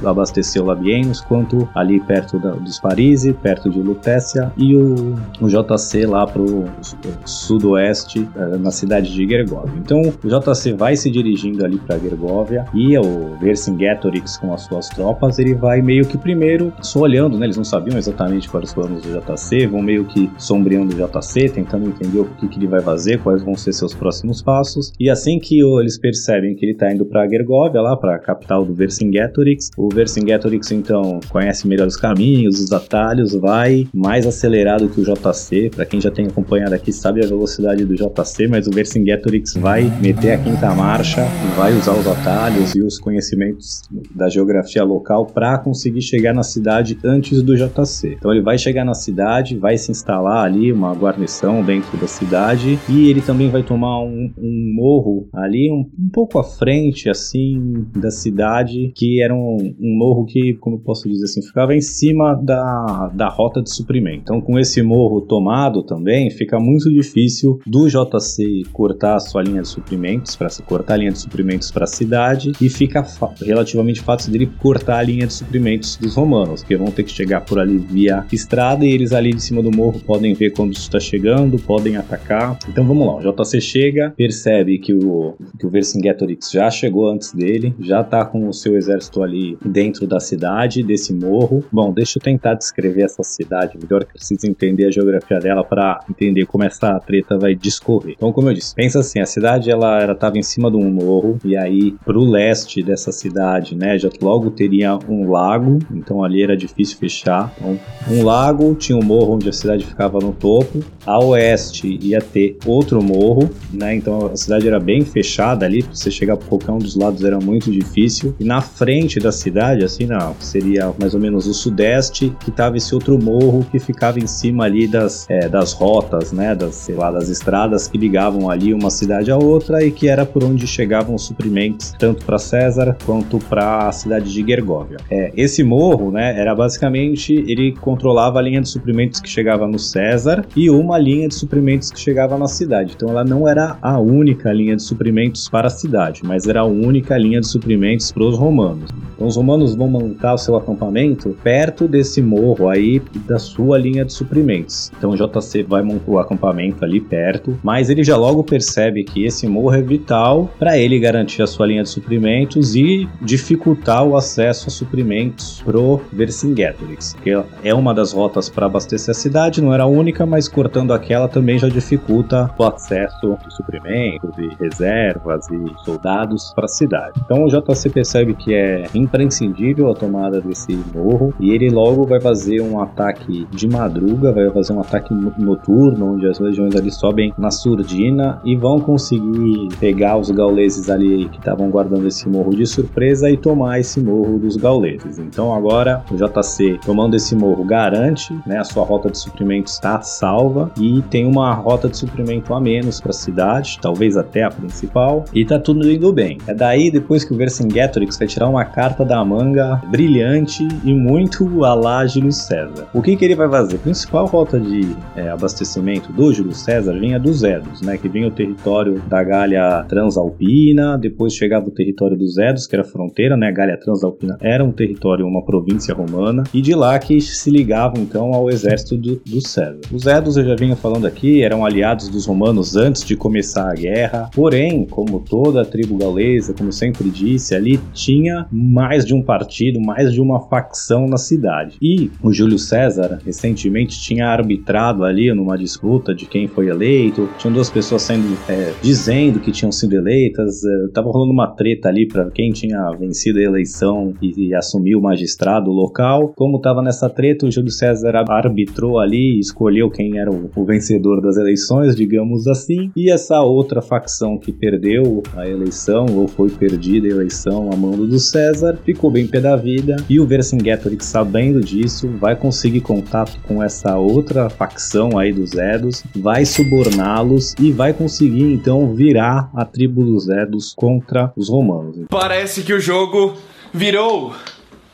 abastecer 0.05 0.63
o 0.63 0.67
Labienus 0.67 1.21
quanto 1.21 1.69
ali 1.75 2.01
perto 2.01 2.39
da- 2.39 2.53
dos 2.53 2.79
Parisi, 2.81 3.33
perto 3.33 3.69
de 3.71 3.81
Lutécia 3.81 4.53
e 4.57 4.75
o, 4.77 5.15
o 5.41 5.49
JC 5.49 6.07
lá 6.07 6.27
pro 6.27 6.65
su- 6.81 6.97
sudoeste 7.25 8.29
eh, 8.37 8.57
na 8.59 8.71
cidade 8.71 9.13
de 9.13 9.27
Gergóvia. 9.29 9.73
Então 9.79 10.01
o 10.03 10.29
JC 10.29 10.73
vai 10.73 10.97
se 10.97 11.11
dirigindo 11.11 11.65
ali 11.65 11.79
para 11.79 11.99
Gergóvia 11.99 12.65
e 12.75 12.97
o 12.99 13.37
Vercingetorix 13.41 14.37
com 14.37 14.53
as 14.53 14.63
suas 14.63 14.89
tropas 14.89 15.39
ele 15.39 15.55
vai 15.55 15.81
meio 15.83 16.05
que 16.07 16.19
primeiro 16.19 16.73
só 16.81 17.01
olhando, 17.01 17.39
né? 17.39 17.47
Eles 17.47 17.57
não 17.57 17.65
sabiam 17.65 17.97
exatamente 17.99 18.49
quais 18.49 18.69
os 18.69 18.75
planos 18.75 19.03
do 19.03 19.09
JC, 19.21 19.67
vão 19.67 19.83
meio 19.83 20.05
que 20.05 20.31
sombreando 20.39 20.95
o 20.95 20.99
JC, 21.09 21.49
tentando 21.49 21.80
entender 21.87 22.21
o 22.21 22.25
que, 22.25 22.49
que 22.49 22.59
ele 22.59 22.67
vai 22.67 22.81
fazer, 22.81 23.19
quais 23.19 23.43
vão 23.43 23.57
ser 23.57 23.73
seus 23.73 23.95
próximos 23.95 24.43
passos. 24.43 24.93
E 24.99 25.11
assim 25.11 25.39
que 25.39 25.61
eles 25.81 25.99
percebem 25.99 26.55
que 26.55 26.65
ele 26.65 26.75
tá 26.75 26.93
indo 26.93 27.05
para 27.05 27.29
Gergóvia, 27.29 27.81
lá 27.81 27.97
para 27.97 28.17
a 28.17 28.19
capital 28.19 28.65
do 28.65 28.75
Vercingetorix, 28.75 29.71
o 29.77 29.89
Vercingetorix 29.89 30.71
então 30.71 31.21
conhece 31.29 31.67
melhor 31.67 31.87
os 31.87 31.97
caminhos, 31.97 32.61
os 32.61 32.73
atalhos, 32.73 33.35
vai 33.35 33.87
mais 33.93 34.27
acelerado 34.27 34.89
que 34.89 35.01
o 35.01 35.05
JC. 35.05 35.71
Para 35.75 35.87
quem 35.87 36.01
já 36.01 36.11
tem 36.11 36.27
acompanhado 36.27 36.75
aqui 36.75 36.93
sabe 36.93 37.25
a 37.25 37.27
velocidade 37.27 37.85
do 37.85 37.95
JC, 37.95 38.49
mas 38.49 38.67
o 38.67 38.71
Vercingetorix 38.71 39.55
vai 39.55 39.85
meter 40.01 40.33
a 40.33 40.39
quinta 40.39 40.75
marcha, 40.75 41.25
vai 41.57 41.73
usar 41.73 41.93
os 41.93 42.07
atalhos 42.07 42.75
e 42.75 42.83
os 42.83 42.99
conhecimentos 42.99 43.83
da 44.15 44.29
geografia 44.29 44.85
local 44.85 45.27
para 45.27 45.59
conseguir 45.59 46.03
chegar 46.03 46.35
na 46.35 46.43
cidade 46.43 46.99
antes 47.05 47.43
do 47.43 47.57
JC. 47.57 48.17
Então 48.19 48.31
ele 48.31 48.43
vai 48.43 48.59
chegar 48.59 48.85
na 48.85 48.95
cidade, 48.95 49.57
vai 49.57 49.77
se 49.77 49.91
instalar 49.91 50.45
ali 50.45 50.73
uma 50.73 50.93
guarnição 50.95 51.63
dentro 51.71 51.97
da 51.97 52.09
cidade 52.09 52.81
e 52.89 53.09
ele 53.09 53.21
também 53.21 53.49
vai 53.49 53.63
tomar 53.63 54.03
um, 54.03 54.33
um 54.37 54.73
morro 54.75 55.29
ali 55.33 55.71
um, 55.71 55.89
um 55.97 56.09
pouco 56.13 56.37
à 56.41 56.43
frente 56.43 57.09
assim 57.09 57.87
da 57.95 58.11
cidade 58.11 58.93
que 58.97 59.23
era 59.23 59.33
um, 59.33 59.57
um 59.79 59.97
morro 59.97 60.25
que 60.27 60.55
como 60.55 60.77
eu 60.77 60.81
posso 60.81 61.09
dizer 61.09 61.27
assim 61.27 61.41
ficava 61.43 61.73
em 61.73 61.81
cima 61.81 62.35
da, 62.35 63.13
da 63.15 63.29
rota 63.29 63.63
de 63.63 63.73
suprimento. 63.73 64.23
Então 64.23 64.41
com 64.41 64.59
esse 64.59 64.83
morro 64.83 65.21
tomado 65.21 65.85
também 65.85 66.29
fica 66.31 66.59
muito 66.59 66.91
difícil 66.91 67.61
do 67.65 67.87
JC 67.87 68.65
cortar 68.73 69.15
a 69.15 69.21
sua 69.21 69.41
linha 69.41 69.63
de 69.63 69.69
suprimentos 69.69 70.35
para 70.35 70.49
cortar 70.67 70.95
a 70.95 70.97
linha 70.97 71.13
de 71.13 71.21
suprimentos 71.21 71.71
para 71.71 71.85
a 71.85 71.87
cidade 71.87 72.51
e 72.61 72.69
fica 72.69 73.07
relativamente 73.41 74.01
fácil 74.01 74.33
dele 74.33 74.51
cortar 74.59 74.99
a 74.99 75.03
linha 75.03 75.27
de 75.27 75.35
suprimentos 75.35 75.97
dos 75.97 76.17
romanos 76.17 76.65
que 76.65 76.77
vão 76.77 76.91
ter 76.91 77.05
que 77.05 77.13
chegar 77.13 77.43
por 77.43 77.61
ali 77.61 77.79
via 77.79 78.25
estrada 78.33 78.85
e 78.85 78.91
eles 78.91 79.13
ali 79.13 79.33
de 79.33 79.43
cima 79.43 79.63
do 79.63 79.71
morro 79.71 80.01
podem 80.01 80.35
ver 80.35 80.51
quando 80.51 80.73
isso 80.73 80.83
está 80.83 80.99
chegando 80.99 81.60
podem 81.61 81.97
atacar 81.97 82.59
então 82.69 82.87
vamos 82.87 83.07
lá 83.07 83.17
o 83.17 83.21
JC 83.21 83.61
chega 83.61 84.13
percebe 84.17 84.79
que 84.79 84.95
o 84.95 85.35
que 85.59 85.67
o 85.67 85.71
Vercingetorix 85.71 86.51
já 86.51 86.71
chegou 86.71 87.09
antes 87.09 87.33
dele, 87.33 87.75
já 87.81 88.03
tá 88.03 88.25
com 88.25 88.49
o 88.49 88.53
seu 88.53 88.77
exército 88.77 89.23
ali 89.23 89.59
dentro 89.65 90.07
da 90.07 90.21
cidade, 90.21 90.83
desse 90.83 91.13
morro. 91.13 91.65
Bom, 91.71 91.93
deixa 91.93 92.19
eu 92.19 92.23
tentar 92.23 92.55
descrever 92.55 93.03
essa 93.03 93.23
cidade 93.23 93.79
melhor, 93.79 94.05
que 94.05 94.11
eu 94.11 94.15
preciso 94.15 94.47
entender 94.47 94.87
a 94.87 94.91
geografia 94.91 95.39
dela 95.39 95.65
para 95.65 96.01
entender 96.09 96.47
como 96.47 96.65
essa 96.65 96.99
treta 97.01 97.39
vai 97.39 97.55
discorrer. 97.55 98.15
Então, 98.17 98.33
como 98.33 98.49
eu 98.49 98.55
disse, 98.55 98.75
pensa 98.75 99.01
assim, 99.01 99.21
a 99.21 99.27
cidade 99.27 99.71
ela 99.71 100.01
era 100.01 100.15
tava 100.15 100.39
em 100.39 100.43
cima 100.43 100.71
de 100.71 100.77
um 100.77 100.91
morro 100.91 101.39
e 101.45 101.57
aí 101.57 101.93
pro 102.05 102.21
leste 102.21 102.83
dessa 102.83 103.13
cidade, 103.13 103.77
né, 103.77 103.99
já 103.99 104.11
logo 104.21 104.51
teria 104.51 104.99
um 105.09 105.31
lago, 105.31 105.79
então 105.91 106.23
ali 106.23 106.43
era 106.43 106.57
difícil 106.57 106.99
fechar. 106.99 107.53
Então, 107.59 107.79
um 108.11 108.25
lago, 108.25 108.75
tinha 108.75 108.97
um 108.97 109.03
morro 109.03 109.35
onde 109.35 109.49
a 109.49 109.53
cidade 109.53 109.85
ficava 109.85 110.19
no 110.19 110.33
topo. 110.33 110.83
A 111.07 111.19
oeste 111.25 111.50
ia 111.85 112.21
ter 112.21 112.57
outro 112.67 113.03
morro, 113.03 113.51
né? 113.73 113.95
Então 113.95 114.27
a 114.27 114.37
cidade 114.37 114.67
era 114.67 114.79
bem 114.79 115.05
fechada 115.05 115.67
ali, 115.67 115.83
pra 115.83 115.95
você 115.95 116.11
chegar 116.11 116.37
por 116.37 116.47
qualquer 116.47 116.73
um 116.73 116.79
dos 116.79 116.97
lados 116.97 117.25
era 117.25 117.39
muito 117.39 117.71
difícil. 117.71 118.35
E 118.39 118.45
na 118.45 118.61
frente 118.61 119.19
da 119.19 119.33
cidade, 119.33 119.85
assim, 119.85 120.07
não, 120.07 120.35
seria 120.41 120.93
mais 120.99 121.15
ou 121.15 121.21
menos 121.21 121.47
o 121.47 121.55
sudeste, 121.55 122.35
que 122.41 122.51
tava 122.51 122.77
esse 122.77 122.95
outro 122.95 123.23
morro 123.23 123.67
que 123.71 123.79
ficava 123.79 124.19
em 124.19 124.27
cima 124.27 124.65
ali 124.65 124.87
das, 124.87 125.27
é, 125.29 125.49
das 125.49 125.73
rotas, 125.73 126.33
né? 126.33 126.55
Das, 126.55 126.75
sei 126.75 126.95
lá, 126.95 127.11
das 127.11 127.29
estradas 127.29 127.89
que 127.89 127.99
ligavam 127.99 128.51
ali 128.51 128.73
uma 128.73 128.91
cidade 128.91 129.31
a 129.31 129.37
outra 129.37 129.85
e 129.85 129.91
que 129.91 130.09
era 130.09 130.25
por 130.25 130.45
onde 130.45 130.67
chegavam 130.67 131.15
os 131.15 131.23
suprimentos, 131.23 131.93
tanto 131.99 132.25
para 132.25 132.39
César 132.39 132.97
quanto 133.05 133.39
para 133.39 133.89
a 133.89 133.93
cidade 133.93 134.33
de 134.33 134.45
Gergóvia. 134.47 134.99
É, 135.11 135.33
esse 135.37 135.63
morro, 135.63 136.11
né, 136.11 136.39
era 136.39 136.55
basicamente 136.55 137.33
ele 137.33 137.73
controlava 137.81 138.39
a 138.39 138.43
linha 138.43 138.61
de 138.61 138.69
suprimentos 138.69 139.21
que 139.21 139.29
chegava 139.29 139.67
no 139.67 139.79
César 139.79 140.45
e 140.57 140.69
uma 140.71 140.99
linha 140.99 141.29
de 141.29 141.35
suprimentos 141.41 141.91
que 141.91 141.99
chegava 141.99 142.39
na 142.39 142.47
cidade. 142.47 142.95
Então 142.95 143.09
ela 143.09 143.25
não 143.25 143.49
era 143.49 143.77
a 143.83 143.99
única 143.99 144.53
linha 144.53 144.77
de 144.77 144.83
suprimentos 144.83 145.49
para 145.49 145.67
a 145.67 145.71
cidade, 145.71 146.23
mas 146.25 146.47
era 146.47 146.61
a 146.61 146.65
única 146.65 147.17
linha 147.17 147.41
de 147.41 147.47
suprimentos 147.47 148.13
para 148.13 148.25
os 148.25 148.39
romanos. 148.39 148.91
Então 149.15 149.27
os 149.27 149.37
romanos 149.37 149.75
vão 149.75 149.89
montar 149.89 150.35
o 150.35 150.39
seu 150.39 150.57
acampamento 150.57 151.37
perto 151.43 151.89
desse 151.89 152.23
morro 152.23 152.69
aí 152.69 153.03
da 153.27 153.39
sua 153.39 153.79
linha 153.79 154.05
de 154.05 154.13
suprimentos. 154.13 154.91
Então 154.97 155.11
o 155.11 155.17
JC 155.17 155.63
vai 155.63 155.83
montar 155.83 156.11
o 156.11 156.19
acampamento 156.19 156.85
ali 156.85 157.01
perto, 157.01 157.59
mas 157.63 157.91
ele 157.91 158.03
já 158.05 158.17
logo 158.17 158.43
percebe 158.45 159.05
que 159.05 159.25
esse 159.25 159.47
morro 159.47 159.75
é 159.75 159.83
vital 159.83 160.51
para 160.59 160.79
ele 160.79 160.99
garantir 160.99 161.43
a 161.43 161.47
sua 161.47 161.67
linha 161.67 161.83
de 161.83 161.89
suprimentos 161.89 162.75
e 162.75 163.09
dificultar 163.21 164.05
o 164.05 164.17
acesso 164.17 164.69
a 164.69 164.71
suprimentos 164.71 165.63
pro 165.65 166.01
Vercingetorix, 166.13 167.17
que 167.23 167.31
é 167.63 167.75
uma 167.75 167.95
das 167.95 168.13
rotas 168.13 168.49
para 168.49 168.67
abastecer 168.67 169.11
a 169.11 169.15
cidade, 169.15 169.63
não 169.63 169.73
era 169.73 169.85
a 169.85 169.87
única, 169.87 170.25
mas 170.25 170.49
cortando 170.49 170.93
aquela 170.93 171.29
também 171.31 171.59
já 171.59 171.69
dificulta 171.69 172.51
o 172.59 172.65
acesso 172.65 173.37
de 173.47 173.55
suprimentos 173.55 174.31
e 174.39 174.49
reservas 174.63 175.47
e 175.51 175.85
soldados 175.85 176.53
para 176.55 176.65
a 176.65 176.69
cidade. 176.69 177.21
Então 177.25 177.45
o 177.45 177.49
JC 177.49 177.89
percebe 177.91 178.35
que 178.35 178.55
é 178.55 178.85
imprescindível 178.95 179.91
a 179.91 179.95
tomada 179.95 180.41
desse 180.41 180.79
morro 180.95 181.33
e 181.41 181.51
ele 181.51 181.69
logo 181.71 182.05
vai 182.05 182.21
fazer 182.21 182.61
um 182.61 182.81
ataque 182.81 183.47
de 183.51 183.69
madruga, 183.69 184.33
vai 184.33 184.51
fazer 184.51 184.73
um 184.73 184.81
ataque 184.81 185.13
no- 185.15 185.33
noturno, 185.39 186.15
onde 186.15 186.27
as 186.27 186.39
legiões 186.39 186.75
ali 186.75 186.91
sobem 186.91 187.33
na 187.39 187.51
surdina 187.51 188.41
e 188.45 188.57
vão 188.57 188.81
conseguir 188.81 189.69
pegar 189.79 190.17
os 190.17 190.31
gauleses 190.31 190.89
ali 190.91 191.29
que 191.29 191.39
estavam 191.39 191.71
guardando 191.71 192.07
esse 192.07 192.29
morro 192.29 192.51
de 192.51 192.67
surpresa 192.67 193.31
e 193.31 193.37
tomar 193.37 193.79
esse 193.81 194.01
morro 194.01 194.39
dos 194.39 194.57
gauleses. 194.57 195.19
Então 195.19 195.55
agora 195.55 196.03
o 196.11 196.17
JC 196.17 196.79
tomando 196.85 197.15
esse 197.17 197.35
morro 197.37 197.65
garante, 197.65 198.33
né, 198.47 198.59
a 198.59 198.65
sua 198.65 198.85
rota 198.85 199.11
de 199.11 199.19
suprimentos 199.19 199.75
está 199.75 200.01
salva 200.01 200.71
e 200.81 201.03
tem 201.03 201.20
uma 201.25 201.53
rota 201.55 201.89
de 201.89 201.97
suprimento 201.97 202.55
a 202.55 202.61
menos 202.61 203.01
para 203.01 203.11
a 203.11 203.15
cidade, 203.15 203.79
talvez 203.81 204.17
até 204.17 204.45
a 204.45 204.51
principal, 204.51 205.25
e 205.35 205.45
tá 205.45 205.59
tudo 205.59 205.91
indo 205.91 206.13
bem. 206.13 206.39
É 206.47 206.55
daí 206.55 206.91
depois 206.91 207.25
que 207.25 207.33
o 207.33 207.37
Vercingetorix 207.37 208.19
vai 208.19 208.29
tirar 208.29 208.49
uma 208.49 208.65
carta 208.65 209.05
da 209.05 209.25
manga 209.25 209.81
brilhante 209.91 210.67
e 210.85 210.93
muito 210.93 211.65
a 211.65 211.75
lá 211.75 212.07
Júlio 212.07 212.33
César. 212.33 212.89
O 212.93 213.03
que 213.03 213.17
que 213.17 213.25
ele 213.25 213.35
vai 213.35 213.49
fazer? 213.49 213.77
A 213.77 213.79
principal 213.79 214.27
rota 214.27 214.59
de 214.59 214.97
é, 215.17 215.29
abastecimento 215.29 216.13
do 216.13 216.33
Júlio 216.33 216.55
César 216.55 216.99
vinha 216.99 217.19
dos 217.19 217.43
Edos, 217.43 217.81
né, 217.83 217.97
que 217.97 218.09
vinha 218.09 218.29
o 218.29 218.31
território 218.31 219.01
da 219.09 219.23
Gália 219.23 219.85
Transalpina, 219.89 220.99
depois 220.99 221.35
chegava 221.35 221.69
o 221.69 221.71
território 221.71 222.17
dos 222.17 222.39
Edos, 222.39 222.67
que 222.67 222.75
era 222.75 222.85
fronteira, 222.85 223.37
né, 223.37 223.49
a 223.49 223.53
Gália 223.53 223.79
Transalpina 223.79 224.37
era 224.41 224.65
um 224.65 224.73
território, 224.73 225.27
uma 225.27 225.45
província 225.45 225.95
romana, 225.95 226.45
e 226.53 226.61
de 226.61 226.75
lá 226.75 226.99
que 226.99 227.21
se 227.21 227.51
ligavam 227.51 228.03
então 228.03 228.33
ao 228.35 228.51
exército 228.51 228.97
do, 228.97 229.21
do 229.27 229.41
César. 229.47 229.81
Os 229.93 230.07
Edos, 230.07 230.37
eu 230.37 230.45
já 230.45 230.55
vinha 230.55 230.77
falando 230.77 231.00
aqui, 231.07 231.43
eram 231.43 231.65
aliados 231.65 232.09
dos 232.09 232.27
romanos 232.27 232.77
antes 232.77 233.05
de 233.05 233.17
começar 233.17 233.71
a 233.71 233.75
guerra, 233.75 234.31
porém, 234.35 234.87
como 234.87 235.21
toda 235.21 235.63
a 235.63 235.65
tribo 235.65 235.97
gaulesa, 235.97 236.55
como 236.55 236.73
sempre 236.73 237.11
disse, 237.11 237.55
ali 237.55 237.79
tinha 237.93 238.47
mais 238.51 239.05
de 239.05 239.15
um 239.15 239.23
partido, 239.23 239.81
mais 239.81 240.13
de 240.13 240.21
uma 240.21 240.41
facção 240.49 241.07
na 241.07 241.17
cidade. 241.17 241.77
E 241.81 242.11
o 242.23 242.33
Júlio 242.33 242.59
César, 242.59 243.19
recentemente, 243.25 244.01
tinha 244.01 244.27
arbitrado 244.27 245.05
ali 245.05 245.33
numa 245.35 245.57
disputa 245.57 246.15
de 246.15 246.27
quem 246.27 246.47
foi 246.47 246.69
eleito, 246.69 247.29
tinham 247.39 247.53
duas 247.53 247.71
pessoas 247.71 248.03
sendo 248.03 248.37
é, 248.49 248.73
dizendo 248.83 249.41
que 249.41 249.53
tinham 249.53 249.73
sido 249.73 249.95
eleitas, 249.95 250.63
é, 250.65 250.89
tava 250.93 251.11
rolando 251.11 251.33
uma 251.33 251.49
treta 251.49 251.89
ali 251.89 252.07
para 252.07 252.31
quem 252.31 252.51
tinha 252.51 252.91
vencido 252.93 253.39
a 253.39 253.43
eleição 253.43 254.15
e, 254.21 254.49
e 254.49 254.55
assumiu 254.55 254.99
o 254.99 255.03
magistrado 255.03 255.71
local. 255.71 256.33
Como 256.37 256.61
tava 256.61 256.83
nessa 256.83 257.09
treta, 257.09 257.47
o 257.47 257.51
Júlio 257.51 257.71
César 257.71 258.25
arbitrou 258.29 258.99
ali, 258.99 259.39
escolheu 259.39 259.91
quem 259.91 260.19
era 260.19 260.31
o, 260.31 260.51
o 260.55 260.65
vencedor 260.65 260.90
das 260.99 261.37
eleições, 261.37 261.95
digamos 261.95 262.47
assim, 262.47 262.91
e 262.97 263.11
essa 263.11 263.41
outra 263.41 263.83
facção 263.83 264.39
que 264.39 264.53
perdeu 264.53 265.23
a 265.37 265.47
eleição 265.47 266.07
ou 266.15 266.27
foi 266.27 266.51
perdida 266.51 267.07
a 267.07 267.11
eleição 267.11 267.71
a 267.73 267.77
mando 267.77 268.07
do 268.07 268.19
César 268.19 268.79
ficou 268.85 269.11
bem 269.11 269.27
pé 269.27 269.41
da 269.41 269.57
vida 269.57 269.97
e 270.09 270.19
o 270.19 270.27
Vercingetorix 270.27 271.07
sabendo 271.07 271.61
disso 271.61 272.09
vai 272.19 272.35
conseguir 272.35 272.81
contato 272.81 273.39
com 273.47 273.63
essa 273.63 273.97
outra 273.97 274.49
facção 274.49 275.19
aí 275.19 275.33
dos 275.33 275.55
Edos, 275.55 276.03
vai 276.17 276.45
suborná-los 276.45 277.55
e 277.59 277.73
vai 277.73 277.93
conseguir 277.93 278.53
então 278.53 278.95
virar 278.95 279.51
a 279.55 279.65
tribo 279.65 280.05
dos 280.05 280.29
Edos 280.29 280.75
contra 280.77 281.33
os 281.37 281.49
romanos. 281.49 282.07
Parece 282.09 282.63
que 282.63 282.73
o 282.73 282.81
jogo 282.81 283.35
virou, 283.73 284.33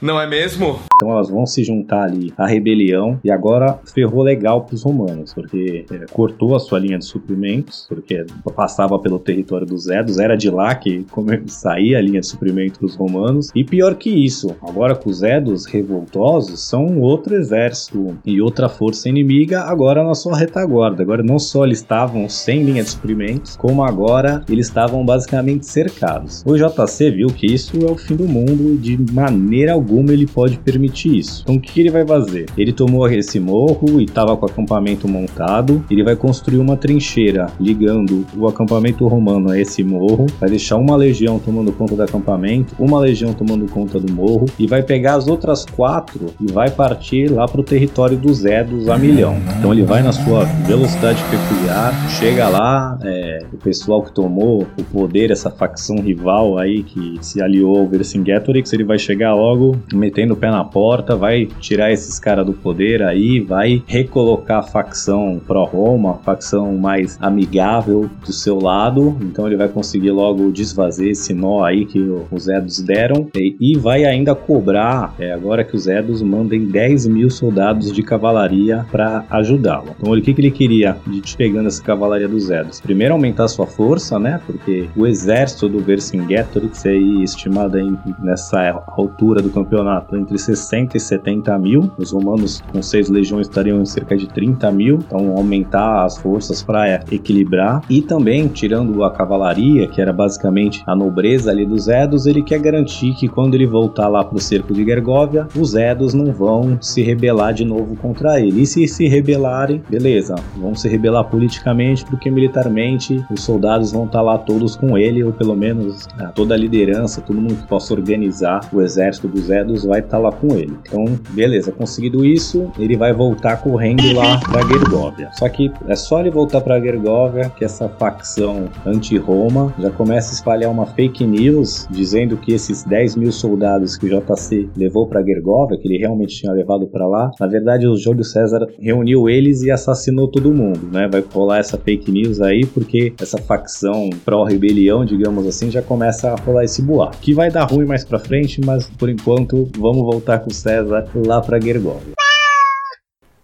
não 0.00 0.20
é 0.20 0.26
mesmo? 0.26 0.80
Então 0.96 1.12
elas 1.12 1.28
vão 1.28 1.44
se 1.44 1.62
juntar 1.62 2.04
ali 2.04 2.32
à 2.38 2.46
rebelião 2.46 3.20
e 3.22 3.30
agora 3.30 3.78
ferrou 3.94 4.22
legal 4.22 4.62
pros 4.64 4.82
romanos, 4.82 5.34
porque 5.34 5.84
é, 5.90 6.06
cortou 6.10 6.56
a 6.56 6.58
sua 6.58 6.78
linha 6.78 6.98
de 6.98 7.04
suprimentos, 7.04 7.86
porque 7.86 8.24
passava 8.54 8.98
pelo 8.98 9.18
território 9.18 9.66
dos 9.66 9.88
Edos, 9.88 10.18
era 10.18 10.36
de 10.36 10.50
lá 10.50 10.74
que 10.74 11.04
saía 11.46 11.98
a 11.98 12.00
linha 12.00 12.20
de 12.20 12.26
suprimento 12.26 12.80
dos 12.80 12.96
romanos. 12.96 13.50
E 13.54 13.62
pior 13.62 13.96
que 13.96 14.08
isso, 14.08 14.56
agora 14.62 14.94
com 14.94 15.10
os 15.10 15.22
Edos 15.22 15.66
revoltosos, 15.66 16.66
são 16.66 16.98
outro 16.98 17.34
exército 17.34 18.16
e 18.24 18.40
outra 18.40 18.68
força 18.68 19.08
inimiga 19.08 19.60
agora 19.62 20.02
na 20.02 20.14
sua 20.14 20.36
retaguarda. 20.36 21.02
Agora 21.02 21.22
não 21.22 21.38
só 21.38 21.66
eles 21.66 21.78
estavam 21.78 22.26
sem 22.28 22.62
linha 22.62 22.82
de 22.82 22.90
suprimentos, 22.90 23.54
como 23.56 23.84
agora 23.84 24.42
eles 24.48 24.66
estavam 24.66 25.04
basicamente 25.04 25.66
cercados. 25.66 26.42
O 26.46 26.56
JC 26.56 27.10
viu 27.10 27.28
que 27.28 27.46
isso 27.46 27.76
é 27.86 27.90
o 27.90 27.96
fim 27.96 28.16
do 28.16 28.26
mundo 28.26 28.72
e 28.72 28.76
de 28.78 29.12
maneira 29.12 29.74
alguma 29.74 30.12
ele 30.12 30.26
pode 30.26 30.58
permitir 30.86 31.18
isso. 31.18 31.42
Então 31.42 31.56
o 31.56 31.60
que 31.60 31.80
ele 31.80 31.90
vai 31.90 32.06
fazer? 32.06 32.46
Ele 32.56 32.72
tomou 32.72 33.08
esse 33.08 33.38
morro 33.40 34.00
e 34.00 34.04
estava 34.04 34.36
com 34.36 34.46
o 34.46 34.48
acampamento 34.48 35.08
montado. 35.08 35.84
Ele 35.90 36.02
vai 36.02 36.16
construir 36.16 36.58
uma 36.58 36.76
trincheira 36.76 37.46
ligando 37.60 38.26
o 38.36 38.46
acampamento 38.46 39.06
romano 39.06 39.50
a 39.50 39.58
esse 39.58 39.82
morro. 39.82 40.26
Vai 40.40 40.50
deixar 40.50 40.76
uma 40.76 40.96
legião 40.96 41.38
tomando 41.38 41.72
conta 41.72 41.96
do 41.96 42.02
acampamento, 42.02 42.74
uma 42.78 42.98
legião 42.98 43.32
tomando 43.32 43.66
conta 43.70 43.98
do 43.98 44.12
morro 44.12 44.46
e 44.58 44.66
vai 44.66 44.82
pegar 44.82 45.16
as 45.16 45.26
outras 45.26 45.64
quatro 45.64 46.26
e 46.40 46.50
vai 46.50 46.70
partir 46.70 47.30
lá 47.30 47.46
para 47.46 47.60
o 47.60 47.64
território 47.64 48.16
dos 48.16 48.44
Edos 48.44 48.88
a 48.88 48.96
milhão. 48.96 49.36
Então 49.58 49.72
ele 49.72 49.82
vai 49.82 50.02
na 50.02 50.12
sua 50.12 50.44
velocidade 50.66 51.22
peculiar, 51.24 52.10
chega 52.10 52.48
lá, 52.48 52.98
é, 53.02 53.40
o 53.52 53.56
pessoal 53.56 54.02
que 54.02 54.12
tomou 54.12 54.66
o 54.78 54.84
poder, 54.84 55.30
essa 55.30 55.50
facção 55.50 55.96
rival 55.96 56.58
aí 56.58 56.82
que 56.82 57.16
se 57.20 57.42
aliou 57.42 57.78
ao 57.78 57.86
Vercingetorix, 57.86 58.72
ele 58.72 58.84
vai 58.84 58.98
chegar 58.98 59.34
logo 59.34 59.76
metendo 59.92 60.34
o 60.34 60.36
pé 60.36 60.50
na 60.50 60.64
porta, 60.76 61.16
vai 61.16 61.46
tirar 61.58 61.90
esses 61.90 62.18
caras 62.18 62.44
do 62.44 62.52
poder 62.52 63.02
aí, 63.02 63.40
vai 63.40 63.82
recolocar 63.86 64.58
a 64.58 64.62
facção 64.62 65.40
pró-Roma, 65.46 66.20
facção 66.22 66.76
mais 66.76 67.16
amigável 67.18 68.10
do 68.22 68.30
seu 68.30 68.58
lado. 68.58 69.16
Então 69.22 69.46
ele 69.46 69.56
vai 69.56 69.70
conseguir 69.70 70.10
logo 70.10 70.52
desfazer 70.52 71.12
esse 71.12 71.32
nó 71.32 71.64
aí 71.64 71.86
que 71.86 71.98
os 72.30 72.46
Edos 72.46 72.78
deram 72.82 73.26
e, 73.34 73.56
e 73.58 73.78
vai 73.78 74.04
ainda 74.04 74.34
cobrar, 74.34 75.14
é, 75.18 75.32
agora 75.32 75.64
que 75.64 75.74
os 75.74 75.86
Edos 75.86 76.20
mandem 76.20 76.66
10 76.66 77.06
mil 77.06 77.30
soldados 77.30 77.90
de 77.90 78.02
cavalaria 78.02 78.84
para 78.92 79.24
ajudá-lo. 79.30 79.96
Então 79.98 80.12
o 80.12 80.20
que, 80.20 80.34
que 80.34 80.40
ele 80.42 80.50
queria 80.50 80.98
de 81.06 81.34
pegando 81.38 81.68
essa 81.68 81.82
cavalaria 81.82 82.28
dos 82.28 82.50
Edos? 82.50 82.82
Primeiro 82.82 83.14
aumentar 83.14 83.48
sua 83.48 83.66
força, 83.66 84.18
né? 84.18 84.42
Porque 84.44 84.90
o 84.94 85.06
exército 85.06 85.70
do 85.70 85.78
Vercingetorix 85.78 86.84
aí 86.84 87.22
estimado 87.22 87.78
aí 87.78 87.94
nessa 88.22 88.84
altura 88.88 89.40
do 89.40 89.48
campeonato 89.48 90.14
entre 90.14 90.36
60 90.36 90.65
e 90.94 91.00
70 91.00 91.58
mil. 91.58 91.90
Os 91.98 92.12
romanos 92.12 92.62
com 92.72 92.82
seis 92.82 93.08
legiões 93.08 93.48
estariam 93.48 93.80
em 93.80 93.86
cerca 93.86 94.16
de 94.16 94.26
30 94.28 94.70
mil. 94.72 94.98
Então 95.06 95.36
aumentar 95.36 96.04
as 96.04 96.16
forças 96.18 96.62
para 96.62 97.04
equilibrar 97.10 97.82
e 97.88 98.02
também 98.02 98.48
tirando 98.48 99.04
a 99.04 99.10
cavalaria, 99.10 99.86
que 99.86 100.00
era 100.00 100.12
basicamente 100.12 100.82
a 100.86 100.94
nobreza 100.94 101.50
ali 101.50 101.64
dos 101.64 101.88
Edos, 101.88 102.26
ele 102.26 102.42
quer 102.42 102.58
garantir 102.58 103.14
que 103.14 103.28
quando 103.28 103.54
ele 103.54 103.66
voltar 103.66 104.08
lá 104.08 104.24
para 104.24 104.36
o 104.36 104.40
cerco 104.40 104.72
de 104.72 104.84
Gergóvia, 104.84 105.46
os 105.56 105.74
Edos 105.74 106.14
não 106.14 106.32
vão 106.32 106.78
se 106.80 107.02
rebelar 107.02 107.52
de 107.52 107.64
novo 107.64 107.96
contra 107.96 108.40
ele. 108.40 108.62
E 108.62 108.66
se 108.66 108.86
se 108.88 109.06
rebelarem, 109.06 109.82
beleza, 109.88 110.34
vão 110.56 110.74
se 110.74 110.88
rebelar 110.88 111.24
politicamente 111.24 112.04
porque 112.04 112.30
militarmente 112.30 113.24
os 113.30 113.42
soldados 113.42 113.92
vão 113.92 114.06
estar 114.06 114.18
tá 114.18 114.24
lá 114.24 114.38
todos 114.38 114.76
com 114.76 114.96
ele, 114.96 115.22
ou 115.22 115.32
pelo 115.32 115.54
menos 115.54 116.08
ah, 116.18 116.32
toda 116.34 116.54
a 116.54 116.56
liderança, 116.56 117.20
todo 117.20 117.40
mundo 117.40 117.56
que 117.56 117.66
possa 117.66 117.94
organizar 117.94 118.60
o 118.72 118.80
exército 118.80 119.28
dos 119.28 119.50
Edos 119.50 119.84
vai 119.84 120.00
estar 120.00 120.16
tá 120.16 120.18
lá 120.18 120.32
com 120.32 120.55
ele. 120.56 120.76
Então, 120.82 121.04
beleza, 121.30 121.72
conseguido 121.72 122.24
isso, 122.24 122.70
ele 122.78 122.96
vai 122.96 123.12
voltar 123.12 123.58
correndo 123.58 124.12
lá 124.14 124.40
para 124.40 124.66
Gergóvia. 124.66 125.30
Só 125.34 125.48
que 125.48 125.70
é 125.88 125.96
só 125.96 126.20
ele 126.20 126.30
voltar 126.30 126.60
para 126.60 126.80
Gergóvia 126.80 127.50
que 127.50 127.64
essa 127.64 127.88
facção 127.88 128.68
anti-Roma 128.84 129.74
já 129.78 129.90
começa 129.90 130.30
a 130.30 130.34
espalhar 130.34 130.70
uma 130.70 130.86
fake 130.86 131.26
news 131.26 131.86
dizendo 131.90 132.36
que 132.36 132.52
esses 132.52 132.84
10 132.84 133.16
mil 133.16 133.32
soldados 133.32 133.96
que 133.96 134.06
o 134.06 134.08
JC 134.08 134.68
levou 134.76 135.06
para 135.06 135.22
Gergóvia, 135.22 135.78
que 135.78 135.88
ele 135.88 135.98
realmente 135.98 136.36
tinha 136.36 136.52
levado 136.52 136.86
para 136.86 137.06
lá, 137.06 137.30
na 137.38 137.46
verdade 137.46 137.86
o 137.86 137.96
Júlio 137.96 138.24
César 138.24 138.66
reuniu 138.78 139.28
eles 139.28 139.62
e 139.62 139.70
assassinou 139.70 140.28
todo 140.28 140.52
mundo, 140.52 140.88
né? 140.92 141.08
Vai 141.10 141.24
rolar 141.32 141.58
essa 141.58 141.78
fake 141.78 142.10
news 142.10 142.40
aí 142.40 142.64
porque 142.66 143.12
essa 143.20 143.38
facção 143.38 144.10
pró-rebelião, 144.24 145.04
digamos 145.04 145.46
assim, 145.46 145.70
já 145.70 145.82
começa 145.82 146.30
a 146.30 146.36
rolar 146.36 146.64
esse 146.64 146.82
boato. 146.82 147.18
Que 147.18 147.34
vai 147.34 147.50
dar 147.50 147.64
ruim 147.64 147.86
mais 147.86 148.04
para 148.04 148.18
frente, 148.18 148.60
mas 148.64 148.88
por 148.98 149.08
enquanto 149.08 149.68
vamos 149.78 150.02
voltar 150.02 150.38
com 150.46 150.50
César 150.50 151.08
lá 151.14 151.40
para 151.40 151.60
Gergóvia. 151.60 152.14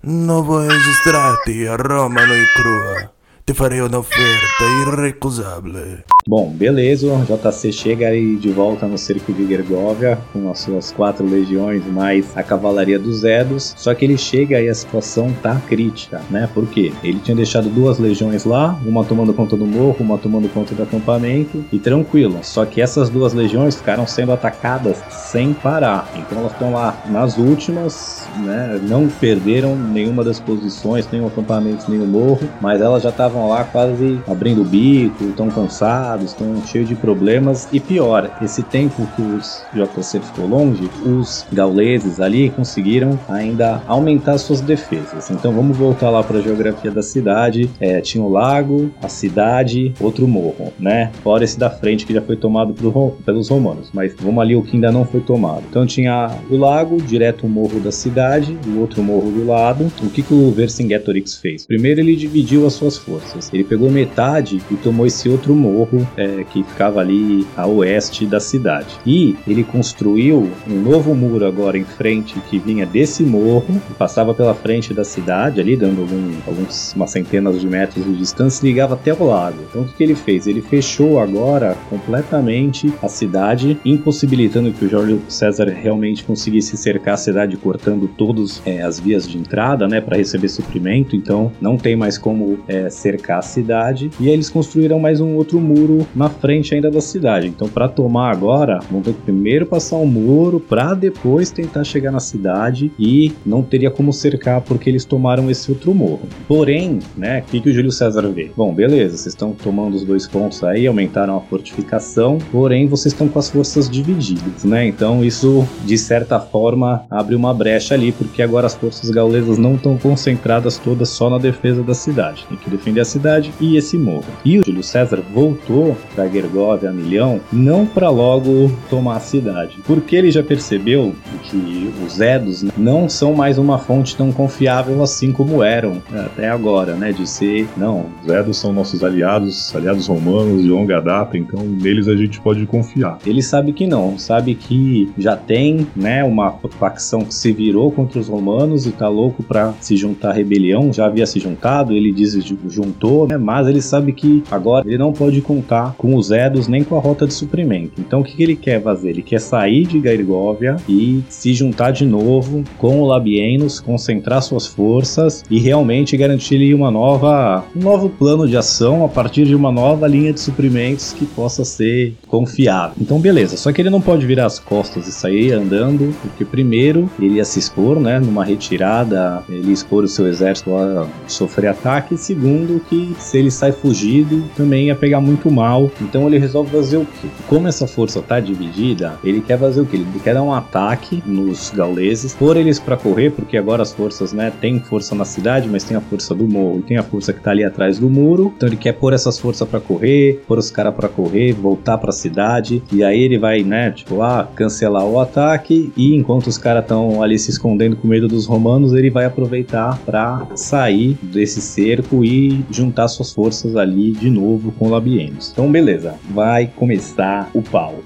Não 0.03 0.43
vou 0.45 0.61
registrar-te 0.61 1.67
a 1.67 1.77
Roma 1.77 2.25
no 2.27 2.47
crua. 2.55 3.11
Te 3.45 3.55
farei 3.55 3.81
uma 3.81 3.99
oferta 3.99 4.65
irrecusável. 4.87 5.99
Bom, 6.25 6.49
beleza, 6.51 7.09
o 7.09 7.25
JC 7.25 7.73
chega 7.73 8.07
aí 8.07 8.37
de 8.37 8.49
volta 8.49 8.87
no 8.87 8.97
cerco 8.97 9.33
de 9.33 9.45
Gergóvia 9.45 10.17
com 10.33 10.49
as 10.49 10.61
suas 10.61 10.93
quatro 10.93 11.27
legiões 11.27 11.85
mais 11.85 12.25
a 12.37 12.45
cavalaria 12.45 12.97
dos 12.97 13.25
Edos. 13.25 13.75
Só 13.77 13.93
que 13.93 14.05
ele 14.05 14.17
chega 14.17 14.61
e 14.61 14.69
a 14.69 14.75
situação 14.75 15.33
tá 15.43 15.61
crítica, 15.69 16.21
né? 16.31 16.49
Por 16.55 16.65
quê? 16.69 16.93
Ele 17.03 17.19
tinha 17.19 17.37
deixado 17.37 17.69
duas 17.69 17.99
legiões 17.99 18.45
lá, 18.45 18.79
uma 18.87 19.05
tomando 19.05 19.35
conta 19.35 19.57
do 19.57 19.67
morro, 19.67 19.97
uma 19.99 20.17
tomando 20.17 20.49
conta 20.49 20.77
do 20.77 20.85
acampamento 20.85 21.65
e 21.73 21.79
tranquilo. 21.81 22.39
Só 22.43 22.65
que 22.65 22.81
essas 22.81 23.11
duas 23.11 23.33
legiões 23.33 23.75
ficaram 23.75 24.07
sendo 24.07 24.31
atacadas 24.31 25.03
sem 25.11 25.53
parar. 25.53 26.09
Então 26.15 26.39
elas 26.39 26.53
estão 26.53 26.73
lá 26.73 27.03
nas 27.11 27.37
últimas, 27.37 28.29
né? 28.45 28.81
Não 28.89 29.09
perderam 29.09 29.75
nenhuma 29.75 30.23
das 30.23 30.39
posições, 30.39 31.09
nem 31.11 31.21
o 31.21 31.27
acampamento, 31.27 31.91
nem 31.91 32.01
o 32.01 32.07
morro, 32.07 32.49
mas 32.61 32.81
elas 32.81 33.03
já 33.03 33.11
estavam 33.11 33.49
lá 33.49 33.65
quase 33.65 34.21
abrindo 34.29 34.63
o 34.63 34.65
bico, 34.65 35.33
tão 35.37 35.51
cansadas 35.51 36.12
estão 36.21 36.63
cheios 36.67 36.89
de 36.89 36.95
problemas. 36.95 37.69
E 37.73 37.81
pior, 37.81 38.39
esse 38.43 38.63
tempo 38.63 39.07
que 39.17 39.23
os 39.23 39.65
JC 39.73 40.21
ficou 40.21 40.47
longe, 40.47 40.89
os 41.05 41.47
gauleses 41.53 42.21
ali 42.21 42.51
conseguiram 42.51 43.19
ainda 43.29 43.83
aumentar 43.87 44.39
suas 44.39 44.61
defesas. 44.61 45.31
Então 45.31 45.53
vamos 45.53 45.77
voltar 45.77 46.11
lá 46.11 46.23
para 46.23 46.39
a 46.39 46.43
geografia 46.43 46.91
da 46.91 47.03
cidade. 47.03 47.71
É, 47.81 48.01
tinha 48.01 48.23
o 48.23 48.29
lago, 48.29 48.91
a 49.03 49.09
cidade, 49.09 49.95
outro 50.01 50.27
morro, 50.27 50.73
né? 50.79 51.11
Fora 51.23 51.45
esse 51.45 51.59
da 51.59 51.71
frente 51.71 52.05
que 52.05 52.13
já 52.13 52.21
foi 52.21 52.37
tomado 52.37 52.75
pro, 52.75 53.13
pelos 53.25 53.49
romanos. 53.49 53.91
Mas 53.93 54.15
vamos 54.21 54.43
ali 54.43 54.57
o 54.57 54.63
que 54.63 54.77
ainda 54.77 54.93
não 54.93 55.05
foi 55.05 55.21
tomado. 55.21 55.63
Então 55.69 55.87
tinha 55.87 56.31
o 56.51 56.57
lago, 56.57 57.01
direto 57.01 57.47
o 57.47 57.49
morro 57.49 57.81
da 57.81 57.93
cidade, 57.93 58.57
o 58.67 58.81
outro 58.81 59.03
morro 59.03 59.31
do 59.31 59.47
lado. 59.47 59.91
O 60.03 60.11
que, 60.11 60.23
que 60.23 60.35
o 60.35 60.51
Vercingetorix 60.51 61.37
fez? 61.37 61.67
Primeiro 61.67 62.01
ele 62.01 62.17
dividiu 62.17 62.67
as 62.67 62.75
suas 62.75 62.97
forças. 62.97 63.53
Ele 63.53 63.65
pegou 63.65 63.91
metade 63.91 64.61
e 64.71 64.75
tomou 64.77 65.07
esse 65.07 65.29
outro 65.29 65.55
morro 65.55 66.02
é, 66.17 66.45
que 66.45 66.63
ficava 66.63 67.01
ali 67.01 67.47
a 67.57 67.67
oeste 67.67 68.27
da 68.27 68.41
cidade. 68.41 68.99
E 69.07 69.37
ele 69.47 69.65
construiu 69.65 70.51
um 70.69 70.81
novo 70.81 71.15
muro 71.15 71.47
agora 71.47 71.79
em 71.79 71.85
frente 71.85 72.39
que 72.51 72.59
vinha 72.59 72.87
desse 72.87 73.23
morro, 73.23 73.81
passava 73.99 74.35
pela 74.35 74.55
frente 74.55 74.93
da 74.95 75.05
cidade, 75.05 75.61
ali 75.61 75.77
dando 75.77 76.03
algum, 76.03 76.33
alguns, 76.47 76.93
umas 76.95 77.11
centenas 77.11 77.61
de 77.61 77.67
metros 77.67 78.05
de 78.05 78.17
distância, 78.17 78.65
e 78.65 78.69
ligava 78.69 78.95
até 78.95 79.13
o 79.13 79.25
lago. 79.25 79.59
Então 79.69 79.83
o 79.83 79.85
que, 79.85 80.03
ele 80.03 80.15
fez? 80.15 80.47
Ele 80.47 80.61
fechou 80.61 81.21
agora 81.21 81.77
completamente 81.89 82.93
a 83.03 83.09
cidade, 83.09 83.79
impossibilitando 83.85 84.73
que 84.73 84.85
o 84.85 84.89
Jorge 84.89 85.19
César 85.29 85.69
realmente 85.69 86.25
conseguisse 86.25 86.77
cercar 86.77 87.15
a 87.15 87.17
cidade, 87.17 87.57
cortando 87.57 88.09
todas 88.09 88.63
é, 88.65 88.83
as 88.83 88.99
vias 88.99 89.29
de 89.29 89.39
entrada, 89.39 89.87
né, 89.87 90.01
para 90.01 90.17
receber 90.17 90.49
suprimento. 90.49 91.17
Então 91.17 91.53
não 91.61 91.77
tem 91.77 91.97
mais 91.97 92.19
como 92.19 92.59
é, 92.69 92.89
cercar 92.91 93.39
a 93.39 93.43
cidade. 93.43 94.11
E 94.19 94.29
aí 94.29 94.33
eles 94.33 94.51
construíram 94.51 94.99
mais 94.99 95.21
um 95.21 95.35
outro 95.35 95.61
muro 95.61 95.92
muro 95.93 96.07
na 96.15 96.29
frente 96.29 96.75
ainda 96.75 96.91
da 96.91 97.01
cidade. 97.01 97.47
Então, 97.47 97.69
para 97.69 97.89
tomar 97.89 98.31
agora, 98.31 98.81
vão 98.91 99.03
ter 99.03 99.13
que 99.13 99.23
primeiro 99.23 99.67
passar 99.67 99.97
um 99.97 100.07
muro 100.07 100.59
para 100.59 100.95
depois 100.95 101.51
tentar 101.51 101.85
chegar 101.85 102.11
na 102.11 102.21
cidade 102.21 102.91
e 102.99 103.33
não 103.45 103.63
teria 103.63 103.91
como 103.91 104.13
cercar 104.13 104.61
porque 104.63 104.89
eles 104.89 105.05
tomaram 105.05 105.51
esse 105.51 105.71
outro 105.71 105.95
morro. 105.95 106.23
Porém, 106.49 106.99
né, 107.17 107.41
o 107.41 107.51
que, 107.51 107.61
que 107.61 107.71
o 107.71 107.73
Júlio 107.73 107.93
César 107.93 108.23
vê? 108.29 108.51
Bom, 108.57 108.75
beleza, 108.75 109.17
vocês 109.17 109.35
estão 109.35 109.53
tomando 109.53 109.95
os 109.95 110.05
dois 110.05 110.27
pontos 110.27 110.63
aí, 110.65 110.87
aumentaram 110.87 111.37
a 111.37 111.41
fortificação, 111.41 112.39
porém 112.51 112.87
vocês 112.87 113.13
estão 113.13 113.29
com 113.29 113.39
as 113.39 113.51
forças 113.51 113.89
divididas, 113.89 114.65
né? 114.65 114.87
Então 114.87 115.25
isso 115.25 115.67
de 115.85 115.99
certa 115.99 116.39
forma 116.41 117.05
abre 117.11 117.35
uma 117.35 117.53
brecha 117.53 117.95
ali, 117.95 118.13
porque 118.13 118.43
agora 118.43 118.67
as 118.67 118.75
forças 118.75 119.11
gaulesas 119.11 119.59
não 119.59 119.75
estão 119.75 119.97
concentradas 119.97 120.79
todas 120.79 121.09
só 121.09 121.29
na 121.29 121.39
defesa 121.39 121.83
da 121.83 121.95
cidade. 121.95 122.47
Tem 122.49 122.57
que 122.57 122.71
defender 122.71 123.01
a 123.01 123.05
cidade 123.05 123.53
e 123.61 123.77
esse 123.77 123.97
morro. 123.99 124.25
E 124.45 124.59
o 124.59 124.65
Júlio 124.65 124.83
César 124.83 125.23
voltou 125.33 125.82
voltou 125.83 126.33
Gergóvia 126.33 126.91
a 126.91 126.93
milhão, 126.93 127.41
não 127.53 127.85
para 127.85 128.09
logo 128.09 128.71
tomar 128.89 129.17
a 129.17 129.21
cidade, 129.21 129.79
porque 129.85 130.17
ele 130.17 130.31
já 130.31 130.43
percebeu 130.43 131.15
que 131.43 131.93
os 132.05 132.21
Edos 132.21 132.65
não 132.77 133.09
são 133.09 133.35
mais 133.35 133.59
uma 133.59 133.79
fonte 133.79 134.17
tão 134.17 134.33
confiável 134.33 135.03
assim 135.03 135.31
como 135.31 135.63
eram 135.63 136.03
até 136.13 136.49
agora, 136.49 136.95
né? 136.95 137.13
De 137.13 137.29
ser, 137.29 137.69
não, 137.77 138.07
os 138.23 138.33
Edos 138.33 138.57
são 138.57 138.73
nossos 138.73 139.05
aliados, 139.05 139.75
aliados 139.75 140.07
romanos 140.07 140.63
de 140.63 140.69
longa 140.69 141.01
data, 141.01 141.37
então 141.37 141.61
neles 141.63 142.09
a 142.09 142.17
gente 142.17 142.41
pode 142.41 142.65
confiar. 142.67 143.19
Ele 143.27 143.43
sabe 143.43 143.73
que 143.73 143.87
não, 143.87 144.19
sabe 144.19 144.55
que 144.55 145.11
já 145.19 145.37
tem, 145.37 145.87
né, 145.95 146.25
uma 146.25 146.53
facção 146.79 147.21
que 147.21 147.35
se 147.35 147.53
virou 147.53 147.91
contra 147.91 148.19
os 148.19 148.29
romanos 148.29 148.87
e 148.87 148.93
tá 148.93 149.09
louco 149.09 149.43
para 149.43 149.75
se 149.81 149.97
juntar 149.97 150.31
à 150.31 150.33
rebelião, 150.33 150.93
já 150.93 151.07
havia 151.07 151.27
se 151.27 151.39
juntado, 151.39 151.93
ele 151.93 152.13
diz 152.13 152.33
juntou, 152.69 153.29
né? 153.29 153.37
Mas 153.37 153.67
ele 153.67 153.83
sabe 153.83 154.13
que 154.13 154.43
agora 154.51 154.87
ele 154.87 154.99
não 154.99 155.13
pode 155.13 155.41
contar 155.41 155.72
contar 155.73 155.95
com 155.97 156.15
os 156.15 156.31
Edos 156.31 156.69
nem 156.69 156.85
com 156.85 156.97
a 156.97 157.01
rota 157.01 157.27
de 157.27 157.33
suprimento. 157.33 158.01
Então 158.01 158.21
o 158.21 158.25
que, 158.25 158.37
que 158.37 158.43
ele 158.43 158.57
quer 158.57 158.83
fazer? 158.83 159.11
Ele 159.11 159.23
quer 159.23 159.41
sair 159.41 159.87
de 159.87 159.99
Gairgóvia 159.99 160.77
e 160.89 161.23
se 161.29 161.55
juntar 161.55 161.93
de 161.93 162.05
novo 162.05 162.63
com 162.79 163.01
o 163.01 163.07
Labienos, 163.07 163.81
concentrar 163.81 164.43
suas 164.43 164.67
forças 164.67 165.43
e 165.51 165.59
realmente 165.59 166.17
garantir 166.17 166.53
uma 166.75 166.91
nova, 166.91 167.65
um 167.75 167.81
novo 167.81 168.11
plano 168.11 168.47
de 168.47 168.57
ação 168.57 169.05
a 169.05 169.09
partir 169.09 169.47
de 169.47 169.55
uma 169.55 169.73
nova 169.73 170.07
linha 170.07 170.33
de 170.33 170.41
suprimentos 170.41 171.13
que 171.13 171.25
possa 171.25 171.65
ser 171.65 172.15
confiável. 172.27 172.95
Então 173.01 173.19
beleza, 173.19 173.57
só 173.57 173.73
que 173.73 173.81
ele 173.81 173.91
não 173.91 174.01
pode 174.01 174.27
virar 174.27 174.47
as 174.47 174.59
costas 174.59 175.09
e 175.09 175.13
sair 175.13 175.53
andando, 175.53 176.15
porque 176.21 176.45
primeiro 176.45 177.11
ele 177.19 177.37
ia 177.37 177.45
se 177.45 177.59
expor, 177.59 177.99
né, 177.99 178.21
numa 178.21 178.45
retirada, 178.45 179.43
ele 179.49 179.73
expor 179.73 180.05
o 180.05 180.09
seu 180.09 180.27
exército 180.29 180.75
a 180.75 181.07
sofrer 181.27 181.69
ataque, 181.69 182.15
e 182.15 182.19
segundo 182.19 182.81
que 182.89 183.15
se 183.19 183.39
ele 183.39 183.51
sai 183.51 183.73
fugido, 183.73 184.45
também 184.57 184.87
ia 184.87 184.95
pegar 184.95 185.21
muito 185.21 185.51
mal 185.51 185.62
mal. 185.63 185.91
Então 186.01 186.27
ele 186.27 186.39
resolve 186.39 186.71
fazer 186.71 186.97
o 186.97 187.07
quê? 187.07 187.29
Como 187.47 187.69
essa 187.69 187.87
força 187.87 188.21
tá 188.21 188.41
dividida, 188.41 189.19
ele 189.23 189.41
quer 189.41 189.59
fazer 189.59 189.81
o 189.81 189.87
quê? 189.87 189.97
Ele 189.97 190.21
quer 190.23 190.35
dar 190.35 190.43
um 190.43 190.53
ataque 190.53 191.23
nos 191.25 191.71
gauleses, 191.71 192.35
pôr 192.35 192.57
eles 192.57 192.81
para 192.81 192.97
correr, 192.97 193.31
porque 193.31 193.57
agora 193.57 193.83
as 193.83 193.93
forças, 193.93 194.33
né, 194.33 194.53
tem 194.61 194.81
força 194.81 195.15
na 195.15 195.25
cidade, 195.25 195.69
mas 195.69 195.85
tem 195.85 195.97
a 195.97 196.01
força 196.01 196.35
do 196.35 196.49
morro 196.49 196.81
e 196.81 196.83
tem 196.83 196.97
a 196.97 197.03
força 197.03 197.33
que 197.33 197.41
tá 197.41 197.53
ali 197.53 197.65
atrás 197.65 197.99
do 197.99 198.11
muro. 198.11 198.53
Então 198.57 198.69
ele 198.69 198.77
quer 198.77 198.93
pôr 198.93 199.13
essas 199.13 199.39
forças 199.39 199.69
para 199.69 199.81
correr, 199.81 200.43
pôr 200.47 200.59
os 200.59 200.71
caras 200.71 200.95
para 200.95 201.09
correr, 201.09 201.53
voltar 201.53 201.99
para 201.99 202.11
a 202.11 202.13
cidade 202.13 202.83
e 202.93 203.05
aí 203.05 203.21
ele 203.21 203.39
vai, 203.39 203.63
né, 203.63 203.93
tipo, 203.93 204.21
ah, 204.21 204.49
cancelar 204.55 205.05
o 205.05 205.21
ataque 205.21 205.93
e 205.97 206.15
enquanto 206.17 206.49
os 206.49 206.59
caras 206.59 206.83
estão 206.83 207.23
ali 207.23 207.39
se 207.39 207.51
escondendo 207.51 207.97
com 207.97 208.09
medo 208.09 208.27
dos 208.27 208.47
romanos, 208.47 208.93
ele 208.93 209.11
vai 209.11 209.25
aproveitar 209.25 209.99
para 210.05 210.47
sair 210.57 211.17
desse 211.23 211.61
cerco 211.61 212.25
e 212.25 212.65
juntar 212.71 213.07
suas 213.09 213.33
forças 213.33 213.77
ali 213.77 214.13
de 214.13 214.31
novo 214.31 214.73
com 214.73 214.89
Labienus. 214.89 215.52
Então 215.53 215.71
beleza, 215.71 216.15
vai 216.31 216.67
começar 216.67 217.51
o 217.55 217.63
pau. 217.63 218.03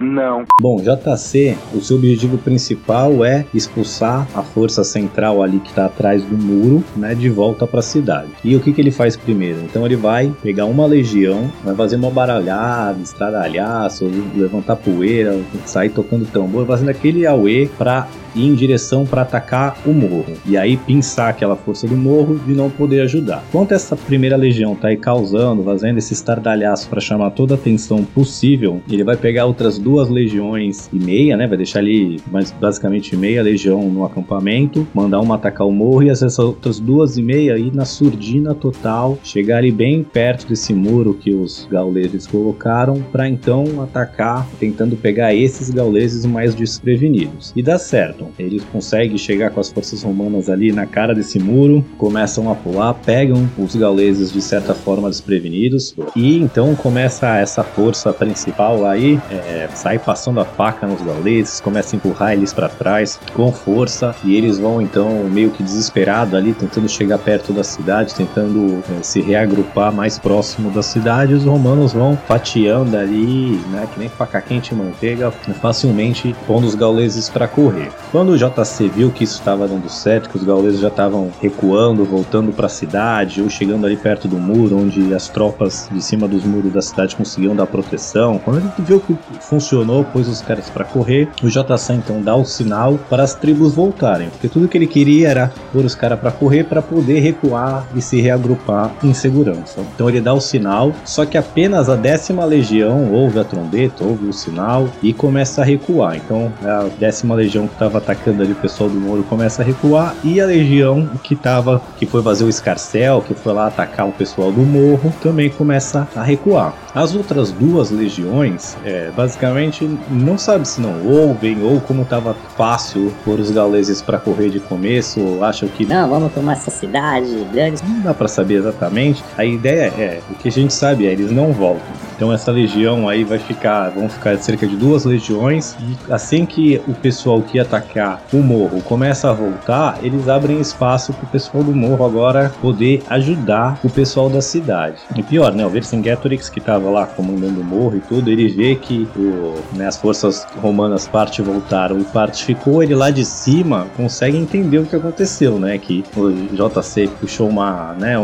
Não. 0.00 0.46
Bom, 0.60 0.80
JC, 0.80 1.56
o 1.74 1.80
seu 1.80 1.98
objetivo 1.98 2.38
principal 2.38 3.22
é 3.22 3.44
expulsar 3.52 4.26
a 4.34 4.42
força 4.42 4.82
central 4.82 5.42
ali 5.42 5.60
que 5.60 5.68
está 5.68 5.84
atrás 5.86 6.24
do 6.24 6.38
muro, 6.38 6.82
né, 6.96 7.14
de 7.14 7.28
volta 7.28 7.66
para 7.66 7.80
a 7.80 7.82
cidade. 7.82 8.30
E 8.42 8.56
o 8.56 8.60
que, 8.60 8.72
que 8.72 8.80
ele 8.80 8.90
faz 8.90 9.14
primeiro? 9.14 9.60
Então 9.60 9.84
ele 9.84 9.96
vai 9.96 10.34
pegar 10.42 10.64
uma 10.64 10.86
legião, 10.86 11.52
vai 11.62 11.74
fazer 11.74 11.96
uma 11.96 12.10
baralhada, 12.10 12.98
estradalhaço, 13.02 14.10
levantar 14.34 14.76
poeira, 14.76 15.38
sair 15.66 15.90
tocando 15.90 16.24
tambor, 16.26 16.66
fazendo 16.66 16.88
aquele 16.88 17.26
auê 17.26 17.68
para 17.76 18.08
ir 18.34 18.46
em 18.46 18.54
direção 18.54 19.04
para 19.04 19.22
atacar 19.22 19.76
o 19.84 19.92
morro. 19.92 20.34
E 20.46 20.56
aí 20.56 20.76
pinçar 20.76 21.30
aquela 21.30 21.56
força 21.56 21.86
do 21.86 21.96
morro 21.96 22.38
de 22.38 22.54
não 22.54 22.70
poder 22.70 23.02
ajudar. 23.02 23.42
Enquanto 23.48 23.72
essa 23.72 23.96
primeira 23.96 24.36
legião 24.36 24.74
tá 24.74 24.88
aí 24.88 24.96
causando, 24.96 25.64
fazendo 25.64 25.98
esse 25.98 26.12
estardalhaço 26.12 26.88
para 26.88 27.00
chamar 27.00 27.30
toda 27.30 27.54
a 27.54 27.56
atenção 27.56 28.04
possível, 28.04 28.80
ele 28.88 29.04
vai 29.04 29.16
pegar 29.16 29.46
outras 29.46 29.78
duas 29.78 30.08
legiões 30.08 30.88
e 30.92 30.98
meia, 30.98 31.36
né? 31.36 31.46
Vai 31.46 31.56
deixar 31.56 31.80
ali 31.80 32.20
mais 32.30 32.52
basicamente 32.52 33.16
meia 33.16 33.42
legião 33.42 33.82
no 33.88 34.04
acampamento, 34.04 34.86
mandar 34.94 35.20
uma 35.20 35.38
atacar 35.40 35.66
o 35.66 35.72
morro 35.72 36.02
e 36.02 36.10
essas 36.10 36.38
outras 36.38 36.78
duas 36.78 37.16
e 37.16 37.22
meia 37.22 37.54
aí 37.54 37.70
na 37.72 37.84
surdina 37.84 38.54
total, 38.54 39.18
chegar 39.24 39.58
ali 39.58 39.72
bem 39.72 40.02
perto 40.04 40.46
desse 40.46 40.74
muro 40.74 41.14
que 41.14 41.32
os 41.32 41.66
gauleses 41.70 42.26
colocaram 42.26 43.02
para 43.10 43.28
então 43.28 43.82
atacar, 43.82 44.46
tentando 44.58 44.96
pegar 44.96 45.34
esses 45.34 45.70
gauleses 45.70 46.24
mais 46.26 46.54
desprevenidos. 46.54 47.52
E 47.56 47.62
dá 47.62 47.78
certo. 47.78 48.19
Eles 48.38 48.62
conseguem 48.64 49.16
chegar 49.16 49.50
com 49.50 49.60
as 49.60 49.70
forças 49.70 50.02
romanas 50.02 50.48
ali 50.48 50.72
na 50.72 50.86
cara 50.86 51.14
desse 51.14 51.38
muro, 51.38 51.84
começam 51.98 52.50
a 52.50 52.54
pular, 52.54 52.94
pegam 52.94 53.48
os 53.58 53.74
gauleses 53.74 54.32
de 54.32 54.40
certa 54.40 54.74
forma 54.74 55.08
desprevenidos 55.08 55.94
e 56.14 56.38
então 56.38 56.74
começa 56.74 57.36
essa 57.36 57.62
força 57.62 58.12
principal 58.12 58.84
aí, 58.86 59.20
é, 59.30 59.68
sai 59.74 59.98
passando 59.98 60.40
a 60.40 60.44
faca 60.44 60.86
nos 60.86 61.00
gauleses, 61.02 61.60
começa 61.60 61.94
a 61.94 61.96
empurrar 61.96 62.32
eles 62.32 62.52
para 62.52 62.68
trás 62.68 63.18
com 63.34 63.52
força 63.52 64.14
e 64.24 64.36
eles 64.36 64.58
vão 64.58 64.80
então 64.80 65.24
meio 65.24 65.50
que 65.50 65.62
desesperado 65.62 66.36
ali 66.36 66.52
tentando 66.52 66.88
chegar 66.88 67.18
perto 67.18 67.52
da 67.52 67.64
cidade, 67.64 68.14
tentando 68.14 68.82
é, 68.98 69.02
se 69.02 69.20
reagrupar 69.20 69.92
mais 69.92 70.18
próximo 70.18 70.70
da 70.70 70.82
cidade. 70.82 71.34
Os 71.34 71.44
romanos 71.44 71.92
vão 71.92 72.16
fatiando 72.16 72.96
ali, 72.96 73.60
né, 73.70 73.86
que 73.92 73.98
nem 73.98 74.08
faca 74.08 74.40
quente 74.40 74.72
e 74.72 74.74
manteiga, 74.74 75.30
facilmente 75.30 76.34
pondo 76.46 76.66
os 76.66 76.74
gauleses 76.74 77.28
para 77.28 77.46
correr. 77.48 77.90
Quando 78.10 78.30
o 78.30 78.36
JC 78.36 78.88
viu 78.88 79.12
que 79.12 79.22
isso 79.22 79.38
estava 79.38 79.68
dando 79.68 79.88
certo, 79.88 80.28
que 80.28 80.36
os 80.36 80.42
gauleses 80.42 80.80
já 80.80 80.88
estavam 80.88 81.30
recuando, 81.40 82.04
voltando 82.04 82.50
para 82.50 82.66
a 82.66 82.68
cidade 82.68 83.40
ou 83.40 83.48
chegando 83.48 83.86
ali 83.86 83.96
perto 83.96 84.26
do 84.26 84.36
muro, 84.36 84.78
onde 84.78 85.14
as 85.14 85.28
tropas 85.28 85.88
de 85.92 86.02
cima 86.02 86.26
dos 86.26 86.44
muros 86.44 86.72
da 86.72 86.82
cidade 86.82 87.14
conseguiam 87.14 87.54
dar 87.54 87.66
proteção, 87.66 88.40
quando 88.44 88.58
ele 88.58 88.68
viu 88.80 88.98
que 88.98 89.16
funcionou, 89.40 90.02
pôs 90.02 90.26
os 90.26 90.42
caras 90.42 90.68
para 90.68 90.84
correr, 90.84 91.28
o 91.40 91.48
JC 91.48 91.92
então 91.92 92.20
dá 92.20 92.34
o 92.34 92.44
sinal 92.44 92.98
para 93.08 93.22
as 93.22 93.34
tribos 93.34 93.74
voltarem, 93.74 94.28
porque 94.30 94.48
tudo 94.48 94.66
que 94.66 94.76
ele 94.76 94.88
queria 94.88 95.28
era 95.28 95.52
pôr 95.72 95.84
os 95.84 95.94
caras 95.94 96.18
para 96.18 96.32
correr 96.32 96.64
para 96.64 96.82
poder 96.82 97.20
recuar 97.20 97.86
e 97.94 98.02
se 98.02 98.20
reagrupar 98.20 98.92
em 99.04 99.14
segurança. 99.14 99.82
Então 99.94 100.08
ele 100.08 100.20
dá 100.20 100.34
o 100.34 100.40
sinal, 100.40 100.92
só 101.04 101.24
que 101.24 101.38
apenas 101.38 101.88
a 101.88 101.94
décima 101.94 102.44
legião 102.44 103.12
ouve 103.12 103.38
a 103.38 103.44
trombeta, 103.44 104.02
ouve 104.02 104.26
o 104.26 104.32
sinal 104.32 104.88
e 105.00 105.12
começa 105.12 105.62
a 105.62 105.64
recuar. 105.64 106.16
Então 106.16 106.52
a 106.64 106.88
décima 106.98 107.36
legião 107.36 107.68
que 107.68 107.74
estava 107.74 107.99
atacando 108.00 108.42
ali 108.42 108.52
o 108.52 108.56
pessoal 108.56 108.88
do 108.88 109.00
muro 109.00 109.22
começa 109.22 109.62
a 109.62 109.64
recuar 109.64 110.14
e 110.24 110.40
a 110.40 110.46
legião 110.46 111.08
que 111.22 111.36
tava 111.36 111.80
que 111.98 112.06
foi 112.06 112.22
fazer 112.22 112.44
o 112.44 112.48
escarcel, 112.48 113.22
que 113.22 113.34
foi 113.34 113.52
lá 113.52 113.66
atacar 113.66 114.08
o 114.08 114.12
pessoal 114.12 114.50
do 114.50 114.60
morro, 114.62 115.12
também 115.22 115.50
começa 115.50 116.08
a 116.16 116.22
recuar. 116.22 116.74
As 116.94 117.14
outras 117.14 117.52
duas 117.52 117.90
legiões, 117.90 118.76
é, 118.84 119.10
basicamente, 119.16 119.88
não 120.10 120.36
sabe 120.36 120.66
se 120.66 120.80
não 120.80 121.06
ouvem 121.06 121.62
ou 121.62 121.80
como 121.80 122.02
estava 122.02 122.34
fácil 122.56 123.12
pôr 123.24 123.38
os 123.38 123.50
gauleses 123.50 124.02
para 124.02 124.18
correr 124.18 124.50
de 124.50 124.58
começo, 124.60 125.20
ou 125.20 125.44
acham 125.44 125.68
que 125.68 125.86
Não, 125.86 126.08
vamos 126.08 126.32
tomar 126.32 126.52
essa 126.52 126.70
cidade 126.70 127.46
grande. 127.52 127.82
não 127.86 128.00
dá 128.00 128.14
para 128.14 128.28
saber 128.28 128.54
exatamente. 128.54 129.22
A 129.36 129.44
ideia 129.44 129.92
é, 129.96 130.20
o 130.30 130.34
que 130.34 130.48
a 130.48 130.52
gente 130.52 130.72
sabe 130.72 131.06
é, 131.06 131.12
eles 131.12 131.30
não 131.30 131.52
voltam. 131.52 132.09
Então 132.20 132.30
essa 132.30 132.52
legião 132.52 133.08
aí 133.08 133.24
vai 133.24 133.38
ficar, 133.38 133.88
vão 133.88 134.06
ficar 134.06 134.36
cerca 134.36 134.66
de 134.66 134.76
duas 134.76 135.06
legiões 135.06 135.74
e 135.80 136.12
assim 136.12 136.44
que 136.44 136.78
o 136.86 136.92
pessoal 136.92 137.40
que 137.40 137.58
atacar 137.58 138.22
o 138.30 138.42
morro 138.42 138.82
começa 138.82 139.30
a 139.30 139.32
voltar, 139.32 139.98
eles 140.02 140.28
abrem 140.28 140.60
espaço 140.60 141.14
para 141.14 141.24
o 141.24 141.28
pessoal 141.28 141.64
do 141.64 141.74
morro 141.74 142.04
agora 142.04 142.52
poder 142.60 143.02
ajudar 143.08 143.80
o 143.82 143.88
pessoal 143.88 144.28
da 144.28 144.42
cidade. 144.42 144.98
E 145.16 145.22
pior, 145.22 145.54
né, 145.54 145.64
o 145.64 145.70
Vercingetorix 145.70 146.50
que 146.50 146.58
estava 146.58 146.90
lá 146.90 147.06
comandando 147.06 147.58
o 147.58 147.64
morro 147.64 147.96
e 147.96 148.00
tudo, 148.00 148.30
ele 148.30 148.48
vê 148.48 148.76
que 148.76 149.08
o, 149.16 149.54
né, 149.74 149.86
as 149.86 149.96
forças 149.96 150.46
romanas 150.60 151.08
parte 151.08 151.40
voltaram 151.40 151.98
e 151.98 152.04
parte 152.04 152.44
ficou, 152.44 152.82
ele 152.82 152.94
lá 152.94 153.10
de 153.10 153.24
cima 153.24 153.86
consegue 153.96 154.36
entender 154.36 154.76
o 154.76 154.84
que 154.84 154.94
aconteceu, 154.94 155.58
né, 155.58 155.78
que 155.78 156.04
o 156.14 156.30
JC 156.54 157.08
puxou 157.18 157.48
uma, 157.48 157.94
né, 157.98 158.16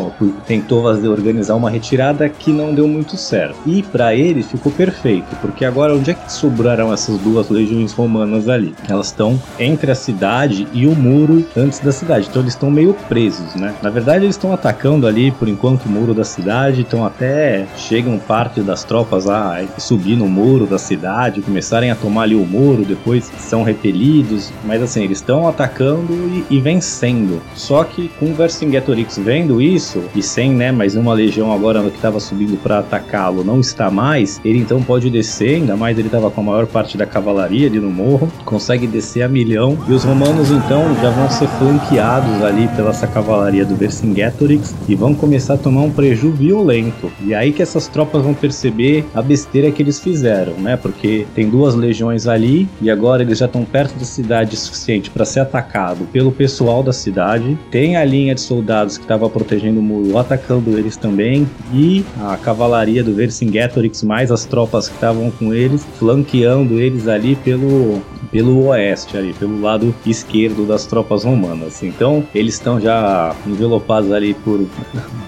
tentou 0.47 0.85
organizar 0.85 1.55
uma 1.55 1.71
retirada 1.71 2.29
que 2.29 2.53
não 2.53 2.75
deu 2.75 2.87
muito 2.87 3.17
certo. 3.17 3.57
E 3.65 3.86
para 3.87 4.15
ele 4.15 4.43
ficou 4.43 4.71
perfeito, 4.73 5.35
porque 5.41 5.65
agora 5.65 5.95
onde 5.95 6.11
é 6.11 6.15
que 6.15 6.33
sobraram 6.33 6.93
essas 6.93 7.19
duas 7.19 7.49
legiões 7.49 7.93
romanas 7.93 8.49
ali? 8.49 8.75
Elas 8.89 9.07
estão 9.07 9.41
entre 9.59 9.91
a 9.91 9.95
cidade 9.95 10.67
e 10.73 10.87
o 10.87 10.95
muro 10.95 11.47
antes 11.57 11.81
da 11.81 11.93
cidade, 11.93 12.29
então 12.29 12.43
eles 12.43 12.55
estão 12.55 12.71
meio 12.71 12.95
presos, 13.09 13.55
né? 13.55 13.75
Na 13.83 13.91
verdade, 13.91 14.25
eles 14.25 14.37
estão 14.37 14.53
atacando 14.53 15.07
ali 15.07 15.31
por 15.31 15.49
enquanto 15.49 15.87
o 15.87 15.89
muro 15.89 16.13
da 16.13 16.25
cidade, 16.25 16.81
então 16.81 17.05
até 17.05 17.67
chegam 17.77 18.19
parte 18.19 18.61
das 18.61 18.85
tropas 18.85 19.29
a 19.29 19.65
subir 19.79 20.17
no 20.17 20.27
muro 20.27 20.67
da 20.67 20.79
cidade, 20.79 21.41
começarem 21.41 21.91
a 21.91 21.95
tomar 21.95 22.23
ali 22.23 22.35
o 22.35 22.45
muro, 22.45 22.85
depois 22.85 23.31
são 23.39 23.63
repelidos, 23.63 24.53
mas 24.65 24.83
assim, 24.83 25.05
eles 25.05 25.19
estão 25.19 25.49
atacando 25.49 26.13
e, 26.51 26.57
e 26.57 26.61
vencendo. 26.61 27.41
Só 27.55 27.85
que 27.85 28.09
com 28.19 28.35
Vercingetorix 28.35 29.19
vendo 29.19 29.61
isso, 29.61 30.03
e 30.15 30.23
sem 30.23 30.53
né, 30.53 30.73
mais 30.73 30.97
uma 30.97 31.13
legião 31.13 31.53
agora 31.53 31.83
que 31.83 31.97
estava 31.97 32.19
subindo 32.21 32.57
para 32.63 32.81
atacá-lo, 32.81 33.45
não 33.45 33.61
está 33.61 33.76
mais, 33.91 34.41
ele 34.45 34.59
então 34.59 34.83
pode 34.83 35.09
descer, 35.11 35.57
ainda 35.57 35.77
mais 35.77 35.97
ele 35.99 36.09
estava 36.09 36.31
com 36.31 36.41
a 36.41 36.45
maior 36.45 36.67
parte 36.67 36.99
da 36.99 37.07
cavalaria 37.07 37.69
ali 37.69 37.79
no 37.79 37.91
morro, 37.91 38.31
consegue 38.45 38.87
descer 38.87 39.23
a 39.23 39.29
milhão, 39.29 39.79
e 39.89 39.93
os 39.93 40.03
romanos 40.03 40.51
então 40.51 40.95
já 41.01 41.11
vão 41.11 41.31
ser 41.31 41.49
flanqueados 41.59 42.43
ali 42.43 42.69
pela 42.69 42.93
essa 42.97 43.07
cavalaria 43.07 43.63
do 43.63 43.77
Vercingetorix 43.77 44.75
e 44.89 44.95
vão 44.95 45.15
começar 45.15 45.55
a 45.55 45.59
tomar 45.59 45.83
um 45.83 45.91
preju 45.91 46.31
violento. 46.31 47.13
E 47.23 47.35
aí 47.35 47.53
que 47.53 47.61
essas 47.61 47.87
tropas 47.89 48.23
vão 48.23 48.33
perceber 48.33 49.05
a 49.15 49.21
besteira 49.21 49.71
que 49.71 49.83
eles 49.83 50.01
fizeram, 50.01 50.55
né? 50.55 50.79
Porque 50.79 51.27
tem 51.35 51.51
duas 51.51 51.75
legiões 51.75 52.27
ali 52.27 52.67
e 52.81 52.91
agora 52.91 53.23
eles 53.23 53.39
já 53.39 53.45
estão 53.45 53.65
perto 53.65 53.99
da 53.99 54.05
cidade 54.07 54.57
suficiente 54.57 55.11
para 55.11 55.27
ser 55.27 55.41
atacado 55.41 56.07
pelo 56.11 56.33
pessoal 56.33 56.83
da 56.83 56.93
cidade. 56.93 57.59
Tem 57.71 57.97
a 57.97 58.05
linha 58.05 58.35
de 58.35 58.41
soldados 58.41 58.97
que 58.97 59.05
estava 59.05 59.29
protegendo 59.29 59.81
o 59.81 59.83
muro 59.83 60.17
atacando 60.17 60.79
eles 60.79 60.97
também 60.97 61.47
e 61.75 62.03
a 62.19 62.39
cavalaria 62.39 63.05
do 63.05 63.15
Vercingetorix 63.15 63.66
mais 64.05 64.31
as 64.31 64.45
tropas 64.45 64.89
que 64.89 64.95
estavam 64.95 65.31
com 65.31 65.53
eles 65.53 65.87
flanqueando 65.99 66.79
eles 66.79 67.09
ali 67.09 67.37
pelo 67.37 68.01
pelo 68.31 68.67
oeste 68.67 69.17
ali, 69.17 69.33
pelo 69.33 69.61
lado 69.61 69.95
esquerdo 70.05 70.67
das 70.67 70.85
tropas 70.85 71.25
romanas. 71.25 71.83
Então, 71.83 72.25
eles 72.35 72.55
estão 72.55 72.81
já 72.81 73.35
envelopados 73.47 74.13
ali 74.13 74.35
por 74.35 74.67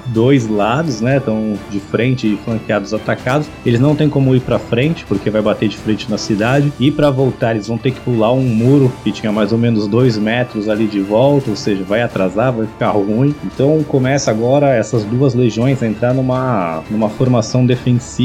dois 0.07 0.49
lados, 0.49 1.01
né? 1.01 1.19
Estão 1.19 1.55
de 1.71 1.81
frente 1.81 2.35
e 2.35 2.37
flanqueados 2.45 2.93
atacados. 2.93 3.47
Eles 3.65 3.81
não 3.81 3.95
têm 3.95 4.09
como 4.09 4.35
ir 4.35 4.41
para 4.41 4.59
frente, 4.59 5.05
porque 5.07 5.31
vai 5.31 5.41
bater 5.41 5.69
de 5.69 5.77
frente 5.77 6.11
na 6.11 6.19
cidade. 6.19 6.73
E 6.79 6.91
para 6.91 7.11
voltar, 7.11 7.53
eles 7.53 7.69
vão 7.69 7.79
ter 7.79 7.93
que 7.93 8.01
pular 8.01 8.33
um 8.33 8.43
muro 8.43 8.93
que 9.05 9.13
tinha 9.13 9.33
mais 9.33 9.53
ou 9.53 9.59
menos 9.59 9.87
dois 9.87 10.19
metros 10.19 10.69
ali 10.69 10.87
de 10.87 11.01
volta, 11.01 11.51
ou 11.51 11.57
seja, 11.57 11.85
vai 11.85 12.03
atrasar, 12.03 12.53
vai 12.53 12.67
ficar 12.67 12.91
ruim. 12.91 13.35
Então 13.45 13.83
começa 13.85 14.31
agora 14.31 14.69
essas 14.75 15.05
duas 15.05 15.35
legiões 15.35 15.83
a 15.83 15.87
entrar 15.87 16.13
numa, 16.13 16.83
numa 16.91 17.09
formação 17.09 17.65
defensiva 17.65 18.18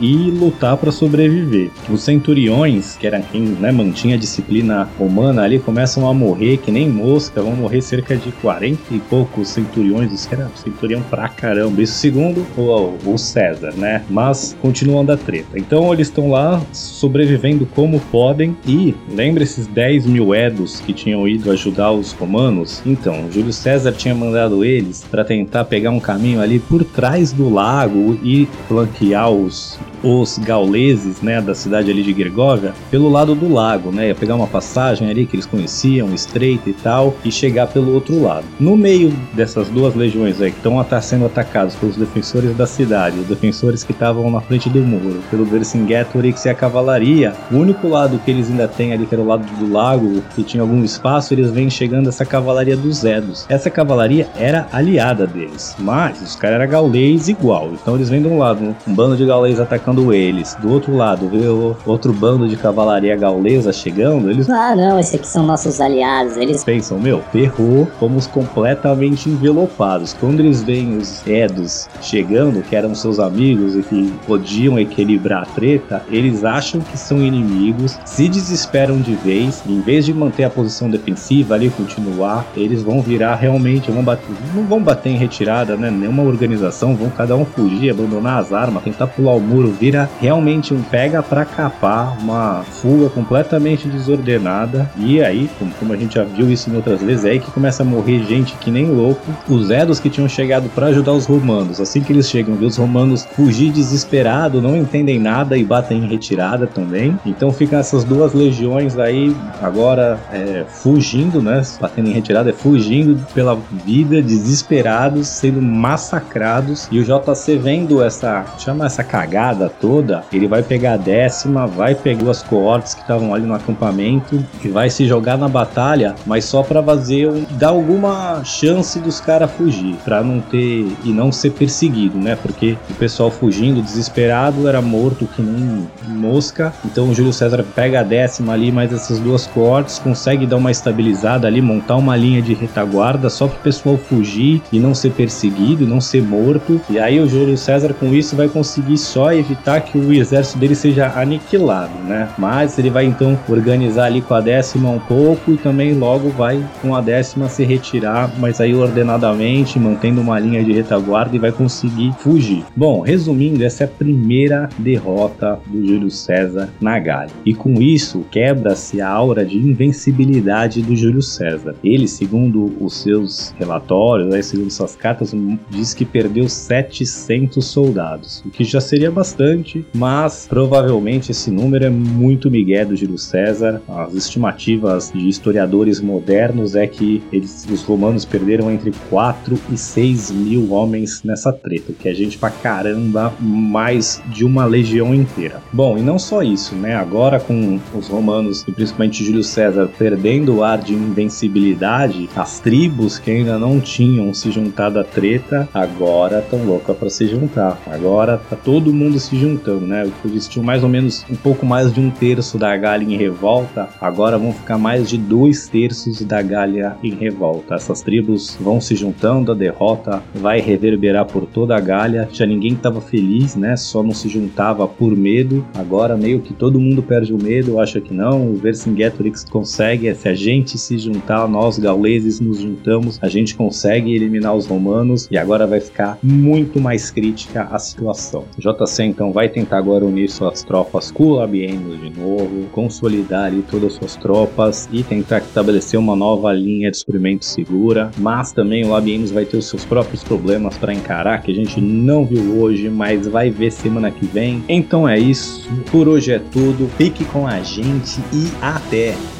e 0.00 0.30
lutar 0.30 0.76
para 0.76 0.92
sobreviver. 0.92 1.70
Os 1.88 2.02
centuriões, 2.02 2.96
que 2.96 3.06
eram 3.06 3.22
quem 3.22 3.42
né, 3.42 3.70
mantinha 3.70 4.00
tinha 4.00 4.18
disciplina 4.18 4.88
romana 4.98 5.42
ali 5.42 5.58
começam 5.58 6.08
a 6.08 6.14
morrer 6.14 6.56
que 6.56 6.70
nem 6.70 6.88
mosca, 6.88 7.42
vão 7.42 7.54
morrer 7.54 7.82
cerca 7.82 8.16
de 8.16 8.32
40 8.32 8.78
e 8.90 8.98
poucos 8.98 9.48
centuriões, 9.48 10.10
isso 10.10 10.28
era 10.32 10.50
centurião 10.56 11.02
pra 11.02 11.28
caramba. 11.28 11.82
Isso 11.82 11.94
segundo 11.94 12.46
o, 12.56 12.96
o 13.04 13.18
César, 13.18 13.74
né? 13.76 14.02
Mas 14.08 14.56
continuam 14.60 15.04
da 15.04 15.16
treta. 15.16 15.58
Então 15.58 15.92
eles 15.92 16.08
estão 16.08 16.30
lá 16.30 16.60
sobrevivendo 16.72 17.66
como 17.66 18.00
podem 18.10 18.56
e 18.66 18.94
lembra 19.12 19.42
esses 19.42 19.66
10 19.66 20.06
mil 20.06 20.34
edos 20.34 20.80
que 20.80 20.92
tinham 20.92 21.28
ido 21.28 21.50
ajudar 21.50 21.92
os 21.92 22.12
romanos? 22.12 22.82
Então, 22.86 23.30
Júlio 23.30 23.52
César 23.52 23.92
tinha 23.92 24.14
mandado 24.14 24.64
eles 24.64 25.04
para 25.10 25.24
tentar 25.24 25.64
pegar 25.66 25.90
um 25.90 26.00
caminho 26.00 26.40
ali 26.40 26.58
por 26.58 26.84
trás 26.84 27.32
do 27.32 27.48
lago 27.48 28.18
e 28.22 28.48
flanquear 28.66 29.29
os 29.30 29.78
os 30.02 30.38
gauleses, 30.38 31.20
né, 31.22 31.40
da 31.40 31.54
cidade 31.54 31.90
ali 31.90 32.02
de 32.02 32.12
Gergovia, 32.12 32.72
pelo 32.90 33.08
lado 33.08 33.34
do 33.34 33.52
lago, 33.52 33.90
né, 33.90 34.08
ia 34.08 34.14
pegar 34.14 34.34
uma 34.34 34.46
passagem 34.46 35.08
ali 35.08 35.26
que 35.26 35.36
eles 35.36 35.46
conheciam, 35.46 36.12
estreita 36.14 36.70
e 36.70 36.72
tal, 36.72 37.14
e 37.24 37.30
chegar 37.30 37.66
pelo 37.66 37.94
outro 37.94 38.22
lado. 38.22 38.44
No 38.58 38.76
meio 38.76 39.12
dessas 39.32 39.68
duas 39.68 39.94
legiões 39.94 40.40
aí 40.40 40.50
que 40.50 40.56
estão 40.56 40.84
sendo 41.00 41.26
atacados 41.26 41.74
pelos 41.74 41.96
defensores 41.96 42.56
da 42.56 42.66
cidade, 42.66 43.18
os 43.18 43.26
defensores 43.26 43.84
que 43.84 43.92
estavam 43.92 44.30
na 44.30 44.40
frente 44.40 44.68
do 44.68 44.80
muro, 44.80 45.20
pelo 45.30 45.44
Vercingetorix 45.44 46.44
e 46.44 46.48
a 46.48 46.54
cavalaria, 46.54 47.34
o 47.50 47.56
único 47.56 47.88
lado 47.88 48.18
que 48.24 48.30
eles 48.30 48.50
ainda 48.50 48.66
têm 48.66 48.92
ali, 48.92 49.06
que 49.06 49.14
era 49.14 49.22
o 49.22 49.26
lado 49.26 49.44
do 49.58 49.70
lago, 49.70 50.22
que 50.34 50.42
tinha 50.42 50.62
algum 50.62 50.82
espaço, 50.82 51.34
eles 51.34 51.50
vêm 51.50 51.68
chegando 51.68 52.08
essa 52.08 52.24
cavalaria 52.24 52.76
dos 52.76 53.04
Edos. 53.04 53.46
Essa 53.48 53.70
cavalaria 53.70 54.28
era 54.36 54.66
aliada 54.72 55.26
deles, 55.26 55.74
mas 55.78 56.20
os 56.22 56.36
caras 56.36 56.60
eram 56.60 56.70
gaulês 56.70 57.28
igual, 57.28 57.70
então 57.72 57.94
eles 57.94 58.08
vêm 58.08 58.22
de 58.22 58.28
um 58.28 58.38
lado, 58.38 58.74
um 58.86 58.94
bando 58.94 59.16
de 59.16 59.26
gaulês 59.26 59.60
atacando 59.60 59.89
atacando 59.90 60.12
eles. 60.12 60.56
Do 60.60 60.70
outro 60.70 60.94
lado, 60.94 61.28
vê 61.28 61.46
outro 61.86 62.12
bando 62.12 62.48
de 62.48 62.56
cavalaria 62.56 63.16
gaulesa 63.16 63.72
chegando, 63.72 64.30
eles 64.30 64.48
Ah, 64.48 64.74
não, 64.74 64.98
esses 64.98 65.14
aqui 65.14 65.26
são 65.26 65.44
nossos 65.44 65.80
aliados. 65.80 66.36
Eles 66.36 66.64
pensam, 66.64 66.98
meu, 66.98 67.22
ferrou, 67.32 67.86
fomos 67.98 68.26
completamente 68.26 69.28
envelopados. 69.28 70.14
Quando 70.18 70.40
eles 70.40 70.62
veem 70.62 70.96
os 70.96 71.26
Edos 71.26 71.88
chegando, 72.00 72.62
que 72.62 72.76
eram 72.76 72.94
seus 72.94 73.18
amigos 73.18 73.76
e 73.76 73.82
que 73.82 74.12
podiam 74.26 74.78
equilibrar 74.78 75.42
a 75.42 75.46
treta, 75.46 76.02
eles 76.10 76.44
acham 76.44 76.80
que 76.80 76.96
são 76.96 77.18
inimigos, 77.18 77.98
se 78.04 78.28
desesperam 78.28 78.98
de 78.98 79.14
vez, 79.14 79.62
em 79.66 79.80
vez 79.80 80.04
de 80.04 80.14
manter 80.14 80.44
a 80.44 80.50
posição 80.50 80.88
defensiva 80.88 81.54
ali, 81.54 81.70
continuar, 81.70 82.46
eles 82.56 82.82
vão 82.82 83.02
virar 83.02 83.34
realmente, 83.34 83.90
vão 83.90 84.02
bater, 84.02 84.26
não 84.54 84.64
vão 84.64 84.82
bater 84.82 85.10
em 85.10 85.16
retirada, 85.16 85.76
né? 85.76 85.90
Nenhuma 85.90 86.22
organização, 86.22 86.94
vão 86.94 87.10
cada 87.10 87.34
um 87.36 87.44
fugir, 87.44 87.90
abandonar 87.90 88.40
as 88.40 88.52
armas, 88.52 88.82
tentar 88.82 89.06
pular 89.06 89.34
o 89.34 89.40
muro, 89.40 89.74
vira 89.80 90.08
realmente 90.20 90.74
um 90.74 90.82
pega 90.82 91.22
pra 91.22 91.44
capar, 91.44 92.16
uma 92.20 92.62
fuga 92.62 93.08
completamente 93.08 93.88
desordenada. 93.88 94.90
E 94.96 95.22
aí, 95.22 95.48
como, 95.58 95.72
como 95.72 95.92
a 95.94 95.96
gente 95.96 96.16
já 96.16 96.24
viu 96.24 96.50
isso 96.50 96.68
em 96.68 96.76
outras 96.76 97.02
vezes, 97.02 97.24
é 97.24 97.30
aí 97.30 97.40
que 97.40 97.50
começa 97.50 97.82
a 97.82 97.86
morrer 97.86 98.22
gente 98.24 98.54
que 98.56 98.70
nem 98.70 98.86
louco. 98.86 99.22
Os 99.48 99.70
Edos 99.70 99.98
que 99.98 100.10
tinham 100.10 100.28
chegado 100.28 100.68
para 100.74 100.88
ajudar 100.88 101.12
os 101.12 101.24
romanos, 101.24 101.80
assim 101.80 102.02
que 102.02 102.12
eles 102.12 102.28
chegam, 102.28 102.56
vê 102.56 102.66
os 102.66 102.76
romanos 102.76 103.26
fugir 103.32 103.72
desesperado, 103.72 104.60
não 104.60 104.76
entendem 104.76 105.18
nada 105.18 105.56
e 105.56 105.64
batem 105.64 106.04
em 106.04 106.06
retirada 106.06 106.66
também. 106.66 107.18
Então 107.24 107.50
ficam 107.50 107.78
essas 107.78 108.04
duas 108.04 108.34
legiões 108.34 108.98
aí 108.98 109.34
agora 109.62 110.20
é, 110.32 110.64
fugindo, 110.68 111.40
né? 111.40 111.62
Batendo 111.80 112.08
em 112.08 112.12
retirada, 112.12 112.50
é 112.50 112.52
fugindo 112.52 113.24
pela 113.32 113.56
vida, 113.86 114.20
desesperados, 114.20 115.28
sendo 115.28 115.62
massacrados. 115.62 116.88
E 116.90 116.98
o 116.98 117.04
JC 117.04 117.56
vendo 117.56 118.02
essa, 118.02 118.44
chama 118.58 118.86
essa 118.86 119.02
cagada 119.02 119.69
toda, 119.70 120.24
ele 120.32 120.46
vai 120.46 120.62
pegar 120.62 120.94
a 120.94 120.96
décima, 120.96 121.66
vai 121.66 121.94
pegar 121.94 122.30
as 122.30 122.42
coortes 122.42 122.94
que 122.94 123.00
estavam 123.00 123.32
ali 123.34 123.46
no 123.46 123.54
acampamento 123.54 124.44
e 124.62 124.68
vai 124.68 124.90
se 124.90 125.06
jogar 125.06 125.38
na 125.38 125.48
batalha, 125.48 126.14
mas 126.26 126.44
só 126.44 126.62
para 126.62 126.82
fazer 126.82 127.28
um, 127.28 127.44
dar 127.52 127.68
alguma 127.68 128.42
chance 128.44 128.98
dos 128.98 129.20
caras 129.20 129.50
fugir, 129.52 129.96
para 130.04 130.22
não 130.22 130.40
ter 130.40 130.86
e 131.04 131.12
não 131.12 131.32
ser 131.32 131.50
perseguido, 131.50 132.18
né? 132.18 132.36
Porque 132.36 132.76
o 132.90 132.94
pessoal 132.94 133.30
fugindo 133.30 133.82
desesperado 133.82 134.68
era 134.68 134.82
morto 134.82 135.26
que 135.26 135.42
nem 135.42 135.88
mosca. 136.08 136.72
Então 136.84 137.10
o 137.10 137.14
Júlio 137.14 137.32
César 137.32 137.64
pega 137.74 138.00
a 138.00 138.02
décima 138.02 138.52
ali, 138.52 138.72
mais 138.72 138.92
essas 138.92 139.18
duas 139.18 139.46
coortes, 139.46 139.98
consegue 139.98 140.46
dar 140.46 140.56
uma 140.56 140.70
estabilizada 140.70 141.46
ali, 141.46 141.60
montar 141.60 141.96
uma 141.96 142.16
linha 142.16 142.42
de 142.42 142.54
retaguarda 142.54 143.30
só 143.30 143.46
para 143.46 143.58
o 143.58 143.62
pessoal 143.62 143.96
fugir 143.96 144.62
e 144.72 144.78
não 144.78 144.94
ser 144.94 145.12
perseguido, 145.12 145.86
não 145.86 146.00
ser 146.00 146.22
morto. 146.22 146.80
E 146.88 146.98
aí 146.98 147.20
o 147.20 147.28
Júlio 147.28 147.56
César 147.56 147.94
com 147.94 148.14
isso 148.14 148.36
vai 148.36 148.48
conseguir 148.48 148.98
só 148.98 149.32
evitar 149.32 149.59
que 149.80 149.98
o 149.98 150.12
exército 150.12 150.58
dele 150.58 150.74
seja 150.74 151.12
aniquilado, 151.14 151.96
né? 152.06 152.28
Mas 152.38 152.78
ele 152.78 152.90
vai 152.90 153.04
então 153.04 153.38
organizar 153.48 154.06
ali 154.06 154.20
com 154.20 154.34
a 154.34 154.40
décima 154.40 154.90
um 154.90 154.98
pouco 154.98 155.52
e 155.52 155.56
também 155.56 155.94
logo 155.94 156.30
vai 156.30 156.64
com 156.80 156.94
a 156.94 157.00
décima 157.00 157.48
se 157.48 157.64
retirar, 157.64 158.32
mas 158.38 158.60
aí 158.60 158.74
ordenadamente, 158.74 159.78
mantendo 159.78 160.20
uma 160.20 160.38
linha 160.38 160.64
de 160.64 160.72
retaguarda 160.72 161.34
e 161.36 161.38
vai 161.38 161.52
conseguir 161.52 162.12
fugir. 162.18 162.64
Bom, 162.76 163.00
resumindo, 163.00 163.64
essa 163.64 163.84
é 163.84 163.86
a 163.86 163.88
primeira 163.88 164.68
derrota 164.78 165.58
do 165.66 165.86
Júlio 165.86 166.10
César 166.10 166.68
na 166.80 166.98
Gália. 166.98 167.32
E 167.44 167.54
com 167.54 167.80
isso 167.80 168.24
quebra-se 168.30 169.00
a 169.00 169.08
aura 169.08 169.44
de 169.44 169.56
invencibilidade 169.58 170.82
do 170.82 170.96
Júlio 170.96 171.22
César. 171.22 171.74
Ele, 171.82 172.08
segundo 172.08 172.72
os 172.80 173.02
seus 173.02 173.54
relatórios, 173.58 174.32
aí, 174.34 174.42
segundo 174.42 174.70
suas 174.70 174.96
cartas, 174.96 175.34
diz 175.70 175.94
que 175.94 176.04
perdeu 176.04 176.48
700 176.48 177.64
soldados, 177.64 178.42
o 178.44 178.50
que 178.50 178.64
já 178.64 178.80
seria 178.80 179.10
bastante, 179.10 179.49
mas 179.94 180.46
provavelmente 180.48 181.30
esse 181.30 181.50
número 181.50 181.84
é 181.84 181.90
muito 181.90 182.50
migué 182.50 182.84
do 182.84 182.96
Júlio 182.96 183.18
César. 183.18 183.80
As 183.88 184.14
estimativas 184.14 185.10
de 185.12 185.28
historiadores 185.28 186.00
modernos 186.00 186.74
é 186.74 186.86
que 186.86 187.22
eles, 187.32 187.66
os 187.70 187.82
romanos 187.82 188.24
perderam 188.24 188.70
entre 188.70 188.92
4 189.08 189.58
e 189.70 189.76
6 189.76 190.30
mil 190.30 190.72
homens 190.72 191.22
nessa 191.22 191.52
treta, 191.52 191.92
o 191.92 191.94
que 191.94 192.08
é 192.08 192.14
gente 192.14 192.38
pra 192.38 192.50
caramba, 192.50 193.32
mais 193.40 194.22
de 194.32 194.44
uma 194.44 194.64
legião 194.64 195.14
inteira. 195.14 195.62
Bom, 195.72 195.98
e 195.98 196.02
não 196.02 196.18
só 196.18 196.42
isso, 196.42 196.74
né? 196.74 196.94
Agora 196.94 197.40
com 197.40 197.78
os 197.94 198.08
romanos 198.08 198.64
e 198.66 198.72
principalmente 198.72 199.24
Júlio 199.24 199.44
César 199.44 199.90
perdendo 199.98 200.56
o 200.56 200.64
ar 200.64 200.78
de 200.78 200.94
invencibilidade, 200.94 202.28
as 202.36 202.60
tribos 202.60 203.18
que 203.18 203.30
ainda 203.30 203.58
não 203.58 203.80
tinham 203.80 204.32
se 204.32 204.50
juntado 204.50 204.98
à 204.98 205.04
treta 205.04 205.68
agora 205.72 206.40
estão 206.40 206.64
loucas 206.64 206.96
para 206.96 207.10
se 207.10 207.26
juntar. 207.26 207.78
Agora 207.86 208.38
tá 208.38 208.56
todo 208.56 208.92
mundo 208.92 209.18
se 209.18 209.36
juntando, 209.40 209.86
né? 209.86 210.10
Eles 210.24 210.46
tinham 210.46 210.64
mais 210.64 210.82
ou 210.82 210.88
menos 210.88 211.24
um 211.30 211.34
pouco 211.34 211.64
mais 211.64 211.92
de 211.92 212.00
um 212.00 212.10
terço 212.10 212.58
da 212.58 212.76
Gália 212.76 213.06
em 213.06 213.16
revolta, 213.16 213.88
agora 214.00 214.38
vão 214.38 214.52
ficar 214.52 214.78
mais 214.78 215.08
de 215.08 215.16
dois 215.16 215.68
terços 215.68 216.20
da 216.22 216.42
Gália 216.42 216.96
em 217.02 217.14
revolta. 217.14 217.74
Essas 217.74 218.02
tribos 218.02 218.56
vão 218.60 218.80
se 218.80 218.94
juntando, 218.94 219.52
a 219.52 219.54
derrota 219.54 220.22
vai 220.34 220.60
reverberar 220.60 221.26
por 221.26 221.46
toda 221.46 221.76
a 221.76 221.80
Gália. 221.80 222.28
Já 222.32 222.46
ninguém 222.46 222.72
estava 222.72 223.00
feliz, 223.00 223.56
né? 223.56 223.76
Só 223.76 224.02
não 224.02 224.12
se 224.12 224.28
juntava 224.28 224.86
por 224.86 225.16
medo. 225.16 225.64
Agora 225.74 226.16
meio 226.16 226.40
que 226.40 226.52
todo 226.52 226.80
mundo 226.80 227.02
perde 227.02 227.32
o 227.32 227.42
medo, 227.42 227.80
acha 227.80 228.00
que 228.00 228.12
não. 228.12 228.50
O 228.50 228.56
Vercingetorix 228.56 229.44
consegue, 229.44 230.14
se 230.14 230.28
a 230.28 230.34
gente 230.34 230.76
se 230.78 230.98
juntar, 230.98 231.48
nós 231.48 231.78
gauleses 231.78 232.40
nos 232.40 232.60
juntamos, 232.60 233.18
a 233.22 233.28
gente 233.28 233.54
consegue 233.54 234.14
eliminar 234.14 234.54
os 234.54 234.66
romanos 234.66 235.28
e 235.30 235.38
agora 235.38 235.66
vai 235.66 235.80
ficar 235.80 236.18
muito 236.22 236.80
mais 236.80 237.10
crítica 237.10 237.68
a 237.70 237.78
situação. 237.78 238.44
JC 238.58 239.04
então 239.04 239.29
vai 239.32 239.48
tentar 239.48 239.78
agora 239.78 240.04
unir 240.04 240.28
suas 240.28 240.62
tropas 240.62 241.12
Labienus 241.18 242.00
de 242.00 242.10
novo, 242.10 242.66
consolidar 242.72 243.46
ali 243.46 243.62
todas 243.70 243.92
as 243.92 243.98
suas 243.98 244.16
tropas 244.16 244.88
e 244.92 245.02
tentar 245.02 245.38
estabelecer 245.38 245.98
uma 245.98 246.16
nova 246.16 246.52
linha 246.52 246.90
de 246.90 246.98
suprimento 246.98 247.44
segura, 247.44 248.10
mas 248.18 248.52
também 248.52 248.84
o 248.84 248.90
Labienus 248.90 249.30
vai 249.30 249.44
ter 249.44 249.56
os 249.56 249.66
seus 249.66 249.84
próprios 249.84 250.24
problemas 250.24 250.76
para 250.76 250.92
encarar 250.92 251.42
que 251.42 251.50
a 251.50 251.54
gente 251.54 251.80
não 251.80 252.24
viu 252.24 252.60
hoje, 252.60 252.88
mas 252.88 253.26
vai 253.26 253.50
ver 253.50 253.70
semana 253.70 254.10
que 254.10 254.26
vem. 254.26 254.64
Então 254.68 255.08
é 255.08 255.18
isso, 255.18 255.68
por 255.90 256.08
hoje 256.08 256.32
é 256.32 256.38
tudo. 256.38 256.88
Fique 256.96 257.24
com 257.24 257.46
a 257.46 257.60
gente 257.60 258.20
e 258.32 258.50
até! 258.60 259.39